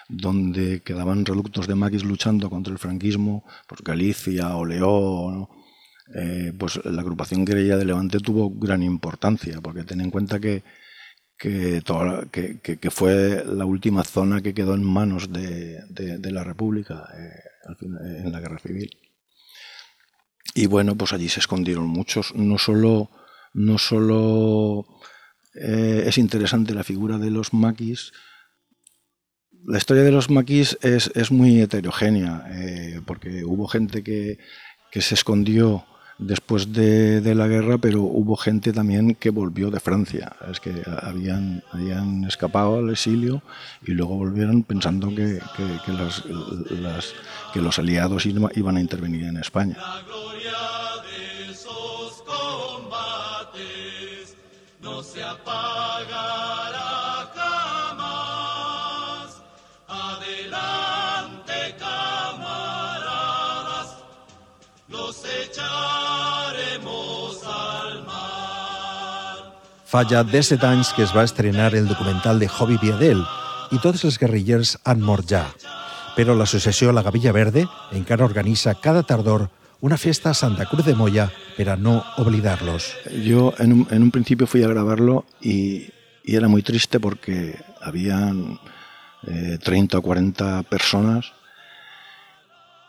donde 0.09 0.81
quedaban 0.81 1.25
reductos 1.25 1.69
de 1.69 1.77
maquis 1.77 2.05
luchando 2.05 2.51
contra 2.51 2.73
el 2.73 2.79
franquismo, 2.79 3.45
pues 3.69 3.83
Galicia 3.83 4.57
o 4.57 4.65
León, 4.65 5.49
eh, 6.15 6.53
pues 6.59 6.81
la 6.85 7.03
agrupación 7.03 7.45
guerrilla 7.45 7.77
de 7.77 7.85
Levante 7.85 8.19
tuvo 8.19 8.51
gran 8.51 8.83
importancia, 8.83 9.61
porque 9.61 9.85
ten 9.85 10.01
en 10.01 10.11
cuenta 10.11 10.41
que, 10.41 10.65
que, 11.39 11.83
que, 12.61 12.91
fue 12.91 13.45
la 13.47 13.65
última 13.65 14.05
zona 14.05 14.43
que 14.43 14.55
quedó 14.55 14.75
en 14.75 14.85
manos 14.85 15.33
de, 15.33 15.81
la 16.31 16.45
República 16.45 17.09
eh, 17.17 17.85
en 18.25 18.33
la 18.33 18.41
guerra 18.41 18.59
civil. 18.59 18.91
Y 20.55 20.67
bueno, 20.67 20.97
pues 20.97 21.13
allí 21.13 21.29
se 21.29 21.41
escondieron 21.41 21.87
muchos. 21.87 22.35
No 22.35 22.59
solo, 22.59 23.11
no 23.55 23.79
solo 23.79 24.87
eh, 25.55 26.05
es 26.07 26.19
interesante 26.19 26.75
la 26.75 26.85
figura 26.85 27.19
de 27.19 27.31
los 27.31 27.55
maquis, 27.55 28.13
la 29.65 29.79
historia 29.79 30.03
de 30.03 30.13
los 30.13 30.31
maquis 30.31 30.79
es, 30.83 31.11
es 31.15 31.31
muy 31.31 31.61
heterogénea, 31.61 32.47
porque 33.05 33.45
hubo 33.45 33.67
gente 33.67 34.03
que, 34.03 34.39
que 34.91 35.03
se 35.03 35.15
escondió 35.15 35.85
después 36.19 36.73
de, 36.73 37.21
de, 37.21 37.35
la 37.35 37.47
guerra, 37.47 37.79
pero 37.79 38.03
hubo 38.03 38.37
gente 38.37 38.73
también 38.73 39.15
que 39.15 39.31
volvió 39.31 39.71
de 39.71 39.81
Francia, 39.81 40.33
es 40.51 40.61
que 40.61 40.83
habían, 41.03 41.63
habían 41.73 42.25
escapado 42.25 42.79
al 42.79 42.91
exilio 42.91 43.43
y 43.87 43.93
luego 43.93 44.17
volvieron 44.17 44.65
pensando 44.65 45.09
que, 45.09 45.41
que, 45.57 45.65
que, 45.87 45.93
las, 45.93 46.25
las, 46.71 47.15
que 47.53 47.61
los 47.61 47.79
aliados 47.79 48.27
iban 48.27 48.77
a 48.77 48.81
intervenir 48.81 49.25
en 49.25 49.37
España. 49.37 49.77
Fa 69.89 70.03
ja 70.05 70.21
17 70.21 70.67
anys 70.69 70.91
que 70.93 71.01
es 71.01 71.15
va 71.17 71.23
estrenar 71.25 71.71
el 71.75 71.87
documental 71.89 72.37
de 72.37 72.47
Hobby 72.53 72.77
Viadel 72.77 73.23
i 73.73 73.79
tots 73.81 74.03
els 74.05 74.19
guerrillers 74.21 74.75
han 74.85 75.01
mort 75.01 75.25
ja. 75.31 75.47
Però 76.13 76.35
l'associació 76.37 76.93
La 76.93 77.01
Gavilla 77.07 77.33
Verde 77.33 77.63
encara 77.97 78.27
organitza 78.27 78.75
cada 78.83 79.03
tardor 79.09 79.47
una 79.81 79.97
fiesta 79.97 80.29
a 80.29 80.37
Santa 80.37 80.67
Cruz 80.69 80.85
de 80.85 80.95
Moya 80.95 81.31
para 81.57 81.79
no 81.79 82.05
oblidarlos. 82.19 82.93
Yo 83.25 83.55
en 83.59 83.87
un, 83.89 84.11
principio 84.11 84.47
fui 84.47 84.63
a 84.63 84.69
grabarlo 84.69 85.25
y, 85.41 85.89
era 86.23 86.49
muy 86.49 86.61
triste 86.63 87.01
porque 87.01 87.57
habían 87.81 88.61
eh, 89.27 89.57
30 89.57 89.97
o 89.97 90.03
40 90.03 90.65
personas 90.65 91.33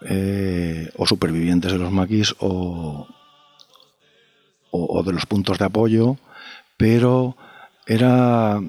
eh, 0.02 0.92
o 0.98 1.08
supervivientes 1.08 1.72
de 1.72 1.78
los 1.78 1.94
maquis 1.94 2.36
o, 2.40 3.08
o 4.72 5.04
de 5.04 5.14
los 5.14 5.26
puntos 5.26 5.58
de 5.58 5.64
apoyo 5.64 6.18
pero 6.80 7.36
era, 7.86 8.62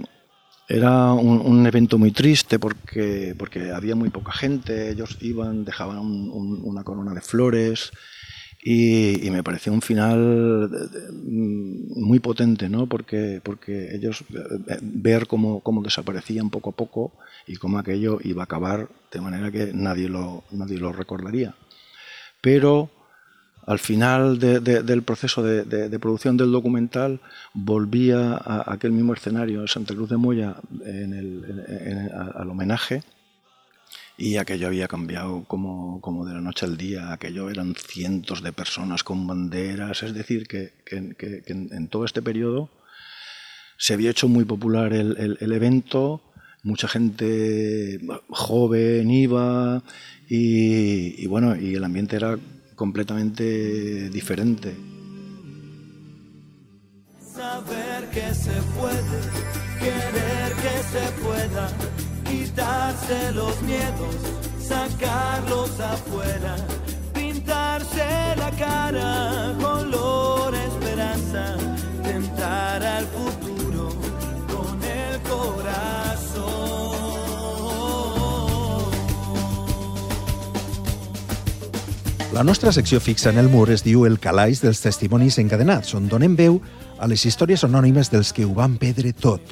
Era 0.68 1.12
un, 1.12 1.66
evento 1.66 1.96
muy 1.98 2.10
triste 2.10 2.58
porque, 2.58 3.34
porque 3.38 3.70
había 3.70 3.94
muy 3.94 4.10
poca 4.10 4.32
gente, 4.32 4.90
ellos 4.90 5.16
iban, 5.20 5.64
dejaban 5.64 5.98
una 6.00 6.82
corona 6.84 7.14
de 7.14 7.20
flores 7.20 7.92
y, 8.62 9.30
me 9.30 9.42
pareció 9.42 9.72
un 9.72 9.82
final 9.82 10.70
mm, 11.12 12.00
muy 12.04 12.18
potente, 12.18 12.68
¿no? 12.68 12.86
porque, 12.86 13.40
porque 13.42 13.94
ellos 13.94 14.22
eh, 14.30 14.78
ver 14.82 15.26
cómo, 15.26 15.60
cómo 15.60 15.82
desaparecían 15.82 16.50
poco 16.50 16.70
a 16.70 16.76
poco 16.76 17.12
y 17.46 17.56
cómo 17.56 17.78
aquello 17.78 18.18
iba 18.22 18.42
a 18.42 18.44
acabar 18.44 18.88
de 19.12 19.20
manera 19.20 19.50
que 19.52 19.72
nadie 19.72 20.08
lo, 20.08 20.44
nadie 20.50 20.78
lo 20.78 20.92
recordaría. 20.92 21.54
Pero 22.40 22.90
al 23.70 23.78
final 23.78 24.40
del 24.40 25.02
proceso 25.04 25.44
de, 25.44 25.98
producción 26.00 26.36
del 26.36 26.50
documental 26.50 27.20
volvía 27.54 28.32
a, 28.34 28.64
aquel 28.72 28.90
mismo 28.90 29.14
escenario, 29.14 29.64
Santa 29.68 29.94
Cruz 29.94 30.10
de 30.10 30.16
Moya, 30.16 30.56
al 32.36 32.50
homenaje, 32.50 33.04
y 34.18 34.38
aquello 34.38 34.66
había 34.66 34.88
cambiado 34.88 35.44
como, 35.44 36.26
de 36.26 36.34
la 36.34 36.40
noche 36.40 36.66
al 36.66 36.76
día, 36.76 37.12
aquello 37.12 37.48
eran 37.48 37.76
cientos 37.76 38.42
de 38.42 38.52
personas 38.52 39.04
con 39.04 39.24
banderas, 39.28 40.02
es 40.02 40.14
decir, 40.14 40.48
que, 40.48 40.72
en, 40.90 41.86
todo 41.86 42.04
este 42.04 42.22
periodo 42.22 42.70
se 43.78 43.94
había 43.94 44.10
hecho 44.10 44.26
muy 44.26 44.44
popular 44.44 44.92
el, 44.92 45.52
evento, 45.52 46.20
mucha 46.64 46.88
gente 46.88 48.00
joven 48.30 49.12
iba 49.12 49.84
y 50.28 51.24
bueno, 51.28 51.54
y 51.54 51.76
el 51.76 51.84
ambiente 51.84 52.16
era 52.16 52.36
completamente 52.80 54.08
diferente. 54.08 54.74
Saber 57.20 58.08
que 58.08 58.34
se 58.34 58.56
puede, 58.78 59.18
querer 59.84 60.50
que 60.64 60.76
se 60.92 61.04
pueda, 61.22 61.66
quitarse 62.24 63.32
los 63.32 63.60
miedos, 63.64 64.16
sacarlos 64.58 65.78
afuera, 65.78 66.56
pintarse 67.12 68.34
la 68.38 68.50
cara, 68.52 69.54
color 69.60 70.00
esperanza, 70.00 70.39
La 82.32 82.44
nostra 82.44 82.70
secció 82.70 83.00
fixa 83.00 83.30
en 83.30 83.38
el 83.38 83.48
mur 83.50 83.72
es 83.74 83.82
diu 83.82 84.04
El 84.06 84.20
calaix 84.22 84.60
dels 84.62 84.78
testimonis 84.84 85.40
encadenats, 85.42 85.96
on 85.98 86.04
donem 86.06 86.36
veu 86.38 86.60
a 87.02 87.08
les 87.10 87.24
històries 87.26 87.64
anònimes 87.66 88.06
dels 88.12 88.30
que 88.30 88.44
ho 88.46 88.52
van 88.54 88.76
perdre 88.78 89.10
tot. 89.10 89.42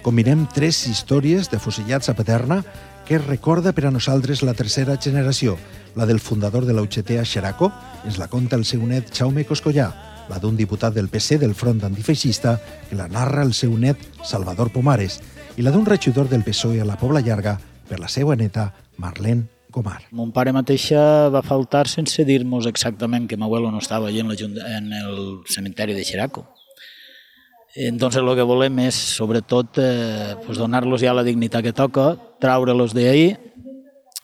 Combinem 0.00 0.46
tres 0.54 0.78
històries 0.88 1.50
de 1.52 1.60
fusillats 1.60 2.08
a 2.08 2.16
Paterna 2.16 2.62
que 3.04 3.20
recorda 3.20 3.74
per 3.76 3.84
a 3.84 3.92
nosaltres 3.92 4.40
la 4.40 4.56
tercera 4.56 4.96
generació, 4.96 5.58
la 5.94 6.08
del 6.08 6.24
fundador 6.24 6.64
de 6.64 6.72
la 6.72 6.80
a 6.80 7.24
Xeraco, 7.24 7.70
ens 8.06 8.16
la 8.16 8.28
conta 8.28 8.56
el 8.56 8.64
seu 8.64 8.80
net 8.80 9.12
Jaume 9.12 9.44
Coscollà, 9.44 9.92
la 10.30 10.38
d'un 10.38 10.56
diputat 10.56 10.94
del 10.94 11.08
PC 11.08 11.36
del 11.36 11.54
Front 11.54 11.84
Antifeixista, 11.84 12.58
que 12.88 12.96
la 12.96 13.08
narra 13.08 13.42
el 13.42 13.52
seu 13.52 13.76
net 13.76 13.98
Salvador 14.24 14.72
Pomares, 14.72 15.20
i 15.58 15.62
la 15.62 15.70
d'un 15.70 15.84
regidor 15.84 16.30
del 16.30 16.44
PSOE 16.44 16.80
a 16.80 16.88
la 16.88 16.96
Pobla 16.96 17.20
Llarga 17.20 17.58
per 17.88 18.00
la 18.00 18.08
seva 18.08 18.36
neta 18.36 18.72
Marlene 18.96 19.51
Comar. 19.72 20.02
Mon 20.12 20.30
pare 20.36 20.52
mateixa 20.52 21.28
va 21.32 21.42
faltar 21.42 21.86
sense 21.90 22.24
dir-nos 22.28 22.68
exactament 22.68 23.26
que 23.26 23.38
abuelo 23.40 23.70
no 23.72 23.80
estava 23.80 24.08
allí 24.08 24.20
en, 24.20 24.30
en 24.30 24.92
el 24.92 25.40
cementeri 25.48 25.94
de 25.94 26.04
Xeraco. 26.04 26.46
Entonces 27.74 28.22
lo 28.22 28.36
que 28.36 28.44
volem 28.44 28.78
és, 28.84 28.94
sobretot, 28.94 29.78
eh, 29.80 30.36
pues 30.44 30.58
donar-los 30.60 31.00
ja 31.00 31.14
la 31.16 31.24
dignitat 31.24 31.64
que 31.64 31.72
toca, 31.72 32.18
traure-los 32.38 32.92
d'ahí 32.92 33.32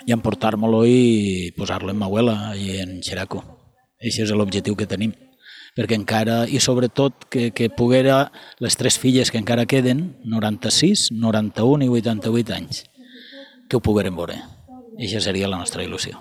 i 0.04 0.12
emportar-me-lo 0.12 0.84
i 0.84 1.54
posar-lo 1.56 1.90
en 1.90 2.02
abuela 2.04 2.52
i 2.54 2.76
en 2.84 3.00
Xeraco. 3.00 3.40
Això 3.98 4.28
és 4.28 4.36
l'objectiu 4.36 4.76
que 4.76 4.86
tenim 4.86 5.16
perquè 5.78 5.94
encara, 5.94 6.42
i 6.50 6.58
sobretot 6.58 7.28
que, 7.30 7.52
que 7.54 7.68
poguera 7.70 8.32
les 8.58 8.74
tres 8.74 8.98
filles 8.98 9.30
que 9.30 9.38
encara 9.38 9.68
queden, 9.70 10.16
96, 10.26 11.12
91 11.14 11.86
i 11.86 11.90
88 12.00 12.56
anys, 12.56 12.82
que 13.70 13.78
ho 13.78 13.84
pogueren 13.84 14.16
veure. 14.18 14.40
I 14.98 15.06
això 15.06 15.22
seria 15.22 15.48
la 15.48 15.60
nostra 15.60 15.84
il·lusió. 15.86 16.18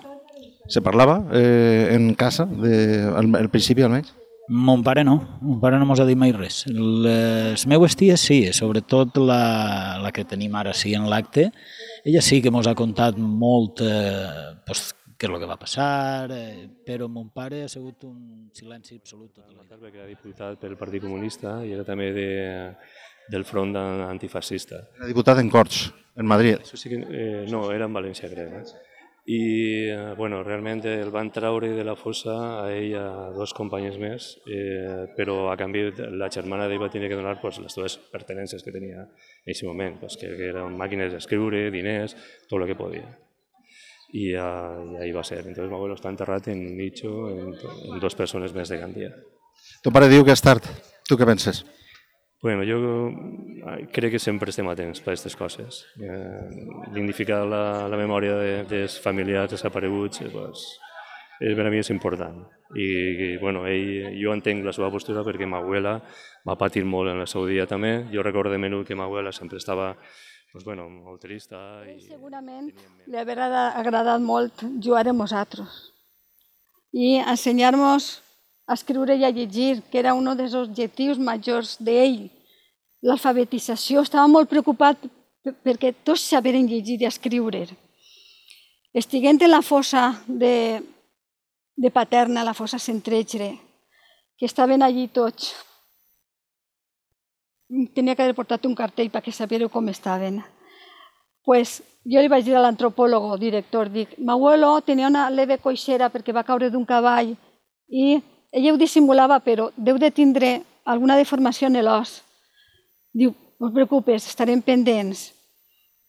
Se 0.68 0.82
parlava 0.84 1.22
eh, 1.32 1.88
en 1.96 2.12
casa, 2.14 2.44
de, 2.46 3.02
al, 3.16 3.30
al 3.34 3.50
principi 3.50 3.82
almenys? 3.82 4.12
Mon 4.48 4.80
pare 4.80 5.02
no, 5.04 5.18
mon 5.44 5.58
pare 5.60 5.76
no 5.76 5.84
mos 5.88 6.00
ha 6.00 6.06
dit 6.08 6.16
mai 6.16 6.30
res. 6.32 6.62
Les 6.72 7.66
meues 7.68 7.96
ties 8.00 8.22
sí, 8.30 8.38
sobretot 8.56 9.18
la, 9.20 9.98
la 10.00 10.12
que 10.14 10.24
tenim 10.24 10.54
ara 10.56 10.72
sí 10.76 10.94
en 10.96 11.08
l'acte, 11.10 11.50
ella 12.04 12.22
sí 12.24 12.40
que 12.40 12.52
mos 12.54 12.68
ha 12.70 12.76
contat 12.78 13.18
molt 13.18 13.82
eh, 13.84 14.54
pues, 14.64 14.86
què 15.18 15.26
és 15.26 15.34
el 15.34 15.42
que 15.42 15.50
va 15.50 15.58
passar, 15.60 16.30
eh, 16.30 16.68
però 16.86 17.10
mon 17.10 17.28
pare 17.34 17.64
ha 17.66 17.68
sigut 17.68 18.06
un 18.06 18.48
silenci 18.54 19.00
absolut. 19.02 19.34
Tot 19.34 19.50
el 19.50 19.82
perquè 19.82 19.98
era 19.98 20.08
diputat 20.08 20.62
pel 20.62 20.78
Partit 20.78 21.02
Comunista 21.02 21.58
i 21.66 21.74
era 21.74 21.84
també 21.84 22.12
de, 22.14 22.28
del 23.28 23.44
front 23.44 23.74
antifascista. 23.76 24.84
Era 25.00 25.10
diputat 25.10 25.42
en 25.42 25.50
Corts, 25.52 25.88
en 26.18 26.26
Madrid. 26.26 26.58
Això 26.60 26.76
sí 26.76 26.90
que, 26.90 26.98
eh, 27.08 27.46
no, 27.48 27.68
era 27.72 27.86
en 27.86 27.94
València, 27.94 28.28
crec. 28.30 28.52
Eh? 28.58 28.86
I, 29.28 29.88
eh, 29.92 30.14
bueno, 30.16 30.42
realment 30.42 30.80
el 30.88 31.10
van 31.12 31.30
traure 31.30 31.68
de 31.76 31.84
la 31.84 31.94
fossa 32.00 32.34
a 32.62 32.72
ell 32.72 32.94
a 32.96 33.28
dos 33.36 33.52
companys 33.52 33.98
més, 34.00 34.28
eh, 34.48 35.04
però 35.18 35.50
a 35.52 35.56
canvi 35.60 35.82
la 36.16 36.30
germana 36.32 36.66
d'ell 36.66 36.80
va 36.80 36.88
tenir 36.88 37.10
que 37.12 37.18
donar 37.18 37.36
pues, 37.42 37.58
les 37.60 37.76
dues 37.76 37.98
pertenències 38.10 38.64
que 38.64 38.72
tenia 38.72 39.04
en 39.04 39.52
aquest 39.52 39.66
moment, 39.68 39.98
pues, 40.00 40.16
que, 40.16 40.32
que 40.34 40.48
eren 40.48 40.78
màquines 40.80 41.12
d'escriure, 41.12 41.68
diners, 41.70 42.16
tot 42.48 42.62
el 42.62 42.66
que 42.72 42.78
podia. 42.78 43.06
I, 44.16 44.30
uh, 44.32 44.94
i 44.94 45.02
ahí 45.04 45.12
va 45.12 45.22
ser. 45.22 45.42
Entonces, 45.44 45.68
mi 45.68 45.76
abuelo 45.76 45.98
està 45.98 46.08
enterrat 46.08 46.48
en 46.48 46.64
un 46.64 46.78
nicho 46.78 47.28
en, 47.28 47.52
en 47.52 48.00
dos 48.00 48.16
persones 48.16 48.56
més 48.56 48.72
de 48.72 48.78
Gandia. 48.80 49.12
Ton 49.84 49.92
pare 49.92 50.08
diu 50.08 50.24
que 50.24 50.32
és 50.32 50.40
tard. 50.40 50.64
Tu 51.04 51.20
què 51.20 51.28
penses? 51.28 51.60
Bueno, 52.40 52.62
jo 52.62 53.10
crec 53.90 54.12
que 54.14 54.20
sempre 54.22 54.52
estem 54.52 54.68
atents 54.70 55.00
per 55.02 55.12
aquestes 55.12 55.34
coses. 55.34 55.80
Eh, 55.98 56.66
dignificar 56.94 57.40
la, 57.42 57.62
la 57.90 57.98
memòria 57.98 58.36
de, 58.38 58.52
dels 58.70 58.98
familiars 59.02 59.50
desapareguts 59.56 60.22
eh, 60.22 60.28
pues, 60.30 60.62
és, 61.40 61.56
per 61.58 61.66
a 61.66 61.72
mi 61.74 61.82
és 61.82 61.90
important. 61.90 62.44
I, 62.78 62.86
i 62.86 63.28
bueno, 63.42 63.64
ell, 63.66 64.14
jo 64.20 64.36
entenc 64.36 64.62
la 64.62 64.74
seva 64.76 64.92
postura 64.94 65.26
perquè 65.26 65.50
ma 65.50 65.58
abuela 65.64 65.96
va 66.46 66.58
patir 66.60 66.84
molt 66.86 67.10
en 67.10 67.24
el 67.24 67.30
seu 67.30 67.48
dia 67.50 67.66
també. 67.66 68.04
Jo 68.14 68.22
recordo 68.22 68.54
de 68.54 68.62
menut 68.62 68.86
que 68.86 68.94
ma 68.94 69.10
abuela 69.10 69.34
sempre 69.34 69.58
estava 69.58 69.96
pues, 70.52 70.62
bueno, 70.62 70.86
molt 70.88 71.18
trista. 71.26 71.82
I 71.90 71.98
segurament 72.06 72.70
li 73.10 73.18
haurà 73.18 73.72
agradat 73.82 74.22
molt 74.22 74.62
jugar 74.78 75.08
amb 75.10 75.26
nosaltres 75.26 75.88
i 76.94 77.18
ensenyar-nos 77.18 78.27
a 78.68 78.76
escriure 78.76 79.16
i 79.16 79.24
a 79.24 79.30
llegir, 79.32 79.80
que 79.90 79.98
era 79.98 80.12
un 80.14 80.28
dels 80.36 80.54
objectius 80.54 81.18
majors 81.18 81.78
d'ell. 81.80 82.28
L'alfabetització, 83.00 84.02
estava 84.04 84.28
molt 84.28 84.50
preocupat 84.50 85.08
perquè 85.64 85.94
tots 86.04 86.26
saberen 86.28 86.68
llegir 86.68 86.98
i 87.00 87.08
escriure. 87.08 87.64
Estiguent 88.92 89.40
en 89.40 89.54
la 89.54 89.62
fossa 89.62 90.10
de, 90.26 90.82
de 91.76 91.90
Paterna, 91.90 92.44
la 92.44 92.54
fossa 92.54 92.78
Centregre, 92.78 93.54
que 94.36 94.46
estaven 94.46 94.82
allí 94.82 95.08
tots, 95.08 95.54
tenia 97.94 98.16
que 98.16 98.22
haver 98.22 98.36
portat 98.36 98.64
un 98.68 98.76
cartell 98.76 99.08
perquè 99.12 99.32
sabéssiu 99.32 99.72
com 99.72 99.88
estaven. 99.88 100.42
Pues 101.44 101.80
jo 102.04 102.20
li 102.20 102.28
vaig 102.28 102.44
dir 102.44 102.56
a 102.56 102.64
l'antropòlogo, 102.64 103.36
director, 103.40 103.88
dic, 103.88 104.18
m'abuelo 104.18 104.74
tenia 104.84 105.08
una 105.08 105.30
leve 105.30 105.56
coixera 105.56 106.12
perquè 106.12 106.34
va 106.36 106.44
caure 106.44 106.68
d'un 106.68 106.84
cavall 106.84 107.32
i 107.88 108.18
ella 108.52 108.72
ho 108.72 108.80
dissimulava, 108.80 109.40
però 109.40 109.70
deu 109.76 109.98
de 109.98 110.10
tindre 110.10 110.62
alguna 110.84 111.16
deformació 111.16 111.68
en 111.68 111.80
l'os. 111.84 112.22
Diu, 113.12 113.34
no 113.60 113.68
et 113.68 113.74
preocupes, 113.74 114.26
estarem 114.26 114.62
pendents. 114.62 115.32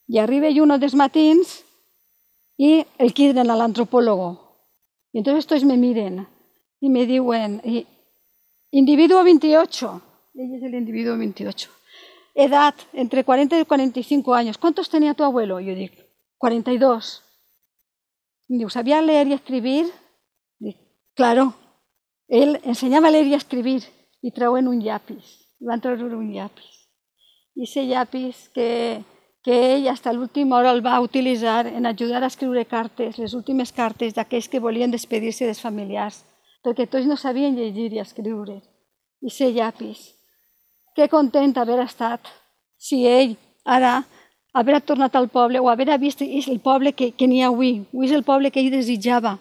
I 0.07 0.19
arriba 0.19 0.51
jo 0.53 0.63
un 0.63 0.75
dels 0.79 0.95
matins 0.95 1.59
i 2.57 2.83
el 2.97 3.13
quiden 3.13 3.49
a 3.49 3.57
l'antropòlogo. 3.57 4.29
I 5.13 5.21
entonces 5.21 5.47
tots 5.49 5.65
me 5.65 5.77
miren 5.77 6.23
i 6.81 6.89
me 6.89 7.05
diuen, 7.05 7.59
individuo 8.71 9.23
28, 9.23 10.01
Ella 10.39 10.55
es 10.55 10.63
el 10.63 10.75
individuo 10.75 11.17
28. 11.17 11.69
Edad, 12.35 12.73
entre 12.93 13.25
40 13.25 13.59
y 13.59 13.65
45 13.65 14.33
años. 14.33 14.57
¿Cuántos 14.57 14.89
tenía 14.89 15.13
tu 15.13 15.23
abuelo? 15.25 15.59
Yo 15.59 15.75
digo, 15.75 15.95
42. 16.37 17.23
Digo, 18.47 18.69
¿sabía 18.69 19.01
leer 19.01 19.27
y 19.27 19.33
escribir? 19.33 19.91
Digo, 20.57 20.79
claro. 21.13 21.53
Él 22.29 22.61
enseñaba 22.63 23.07
a 23.07 23.11
leer 23.11 23.27
y 23.27 23.33
a 23.33 23.37
escribir 23.37 23.83
y 24.21 24.31
trajo 24.31 24.57
en 24.57 24.67
un 24.67 24.81
yapis. 24.81 25.47
Va 25.67 25.75
a 25.75 25.79
traer 25.79 26.03
un 26.03 26.31
yapis. 26.31 26.87
I 27.55 27.63
ese 27.63 27.87
yapis 27.87 28.49
que, 28.53 29.03
que 29.43 29.75
ell 29.75 29.87
hasta 29.89 30.13
l'última 30.13 30.57
hora 30.57 30.71
el 30.71 30.85
va 30.85 31.01
utilitzar 31.01 31.65
en 31.67 31.85
ajudar 31.85 32.23
a 32.23 32.27
escriure 32.27 32.65
cartes, 32.65 33.17
les 33.17 33.33
últimes 33.33 33.73
cartes 33.73 34.13
d'aquells 34.13 34.47
que 34.47 34.61
volien 34.61 34.91
despedir-se 34.93 35.49
dels 35.49 35.59
familiars, 35.59 36.21
perquè 36.63 36.85
tots 36.87 37.09
no 37.09 37.17
sabien 37.17 37.57
llegir 37.57 37.91
i 37.91 37.99
escriure. 37.99 38.61
I 39.19 39.27
ese 39.27 39.51
llapis 39.51 40.13
que 40.95 41.09
content 41.09 41.57
haver 41.57 41.81
estat 41.81 42.21
si 42.77 43.07
ell 43.07 43.35
ara 43.65 44.05
haver 44.53 44.81
tornat 44.81 45.15
al 45.15 45.27
poble 45.29 45.59
o 45.59 45.69
haver 45.69 45.97
vist 45.99 46.21
el 46.21 46.59
poble 46.59 46.93
que, 46.93 47.11
que 47.11 47.27
n'hi 47.27 47.41
ha 47.41 47.49
avui. 47.49 47.83
Avui 47.91 48.05
és 48.05 48.13
el 48.13 48.23
poble 48.23 48.51
que 48.51 48.61
ell 48.61 48.71
desitjava, 48.71 49.37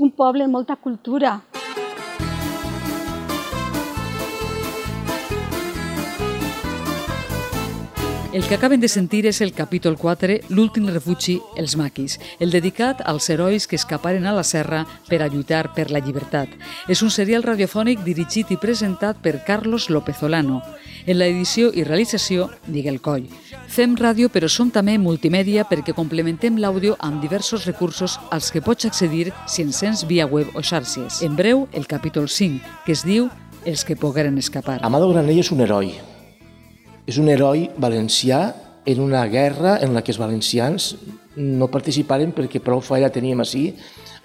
un 0.00 0.10
poble 0.10 0.44
amb 0.44 0.56
molta 0.56 0.76
cultura. 0.76 1.38
El 8.32 8.46
que 8.46 8.54
acaben 8.54 8.78
de 8.78 8.86
sentir 8.86 9.24
és 9.26 9.40
el 9.42 9.50
capítol 9.50 9.96
4, 9.98 10.36
l'últim 10.54 10.84
refugi, 10.86 11.40
els 11.58 11.72
maquis, 11.74 12.14
el 12.38 12.52
dedicat 12.54 13.00
als 13.02 13.26
herois 13.26 13.64
que 13.66 13.74
escaparen 13.74 14.22
a 14.22 14.34
la 14.36 14.44
serra 14.46 14.84
per 15.08 15.18
a 15.18 15.26
lluitar 15.26 15.72
per 15.74 15.88
la 15.90 15.98
llibertat. 15.98 16.52
És 16.86 17.02
un 17.02 17.10
serial 17.10 17.42
radiofònic 17.42 18.04
dirigit 18.06 18.52
i 18.54 18.58
presentat 18.62 19.18
per 19.18 19.42
Carlos 19.48 19.88
López 19.90 20.22
Olano. 20.22 20.60
En 21.10 21.18
la 21.18 21.26
edició 21.26 21.72
i 21.74 21.82
realització, 21.82 22.46
Miguel 22.68 23.00
Coll. 23.02 23.26
Fem 23.66 23.98
ràdio 23.98 24.30
però 24.30 24.46
som 24.46 24.70
també 24.70 24.94
multimèdia 24.94 25.66
perquè 25.66 25.90
complementem 25.90 26.62
l'àudio 26.62 26.94
amb 27.02 27.18
diversos 27.26 27.66
recursos 27.66 28.20
als 28.30 28.52
que 28.54 28.62
pots 28.62 28.86
accedir 28.86 29.32
si 29.48 29.66
ens 29.66 29.82
sents 29.82 30.06
via 30.06 30.30
web 30.30 30.54
o 30.54 30.62
xarxes. 30.62 31.18
En 31.26 31.34
breu, 31.34 31.66
el 31.72 31.90
capítol 31.90 32.30
5, 32.30 32.62
que 32.86 32.94
es 32.94 33.02
diu 33.02 33.26
Els 33.66 33.84
que 33.84 33.92
pogueren 33.92 34.38
escapar. 34.38 34.78
Amado 34.80 35.10
Granell 35.10 35.42
és 35.42 35.50
un 35.52 35.60
heroi, 35.60 35.90
és 37.10 37.18
un 37.18 37.26
heroi 37.26 37.64
valencià 37.82 38.52
en 38.86 39.00
una 39.02 39.24
guerra 39.26 39.78
en 39.82 39.96
la 39.96 40.02
que 40.04 40.12
els 40.12 40.20
valencians 40.20 40.92
no 41.34 41.66
participaren 41.72 42.30
perquè 42.36 42.60
prou 42.62 42.82
falla 42.84 43.10
teníem 43.10 43.42
així, 43.42 43.64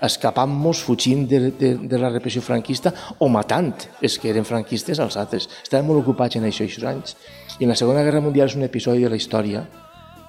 escapant-nos, 0.05 0.83
fugint 0.85 1.23
de, 1.29 1.39
de, 1.57 1.71
de 1.81 1.99
la 2.01 2.11
repressió 2.11 2.43
franquista 2.45 2.91
o 3.17 3.29
matant 3.31 3.71
els 4.03 4.19
que 4.21 4.29
eren 4.29 4.45
franquistes 4.45 5.01
als 5.01 5.17
altres. 5.17 5.47
Estaven 5.63 5.87
molt 5.87 6.03
ocupats 6.03 6.37
en 6.37 6.45
això 6.45 6.67
aquests 6.67 6.85
anys. 6.91 7.17
I 7.57 7.65
en 7.65 7.73
la 7.73 7.79
Segona 7.79 8.03
Guerra 8.05 8.21
Mundial 8.21 8.51
és 8.51 8.57
un 8.59 8.67
episodi 8.67 9.07
de 9.07 9.09
la 9.09 9.17
història, 9.17 9.65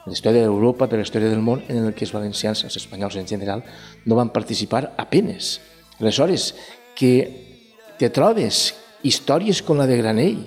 de 0.06 0.14
la 0.14 0.16
història 0.16 0.46
d'Europa, 0.46 0.88
de 0.88 1.02
la 1.02 1.04
història 1.04 1.32
del 1.32 1.44
món, 1.44 1.64
en 1.68 1.90
el 1.90 1.94
que 1.94 2.06
els 2.08 2.14
valencians, 2.14 2.64
els 2.64 2.80
espanyols 2.80 3.20
en 3.20 3.28
general, 3.28 3.64
no 4.06 4.16
van 4.16 4.32
participar 4.32 4.94
apenes. 4.96 5.58
Aleshores, 6.00 6.54
que 6.96 7.14
te 7.98 8.08
trobes 8.08 8.70
històries 9.02 9.60
com 9.66 9.82
la 9.82 9.90
de 9.90 9.98
Granell, 10.00 10.44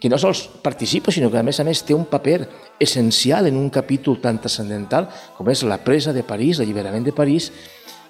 que 0.00 0.08
no 0.08 0.18
sols 0.18 0.46
participa, 0.64 1.12
sinó 1.12 1.30
que 1.30 1.38
a 1.38 1.44
més 1.44 1.60
a 1.60 1.66
més 1.68 1.84
té 1.84 1.94
un 1.94 2.08
paper 2.08 2.48
essencial 2.80 3.46
en 3.46 3.60
un 3.60 3.68
capítol 3.70 4.18
tan 4.22 4.40
transcendental 4.40 5.10
com 5.36 5.52
és 5.52 5.62
la 5.68 5.78
presa 5.84 6.16
de 6.16 6.24
París, 6.24 6.58
l'alliberament 6.58 7.04
de 7.04 7.12
París, 7.12 7.52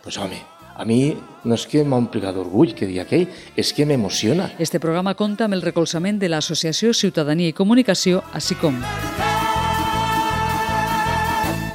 pues 0.05 0.17
home, 0.17 0.39
a 0.77 0.87
mi 0.87 1.17
no 1.45 1.59
és 1.59 1.67
que 1.67 1.83
m'ompli 1.85 2.23
d'orgull 2.23 2.73
que 2.79 2.87
digui 2.87 3.03
aquell, 3.03 3.27
és 3.57 3.75
que 3.75 3.85
m'emociona. 3.85 4.53
Este 4.59 4.81
programa 4.81 5.17
compta 5.19 5.45
amb 5.51 5.59
el 5.59 5.67
recolzament 5.67 6.23
de 6.23 6.31
l'Associació 6.31 6.95
Ciutadania 6.95 7.51
i 7.51 7.57
Comunicació, 7.57 8.25
així 8.33 8.57
com... 8.63 8.81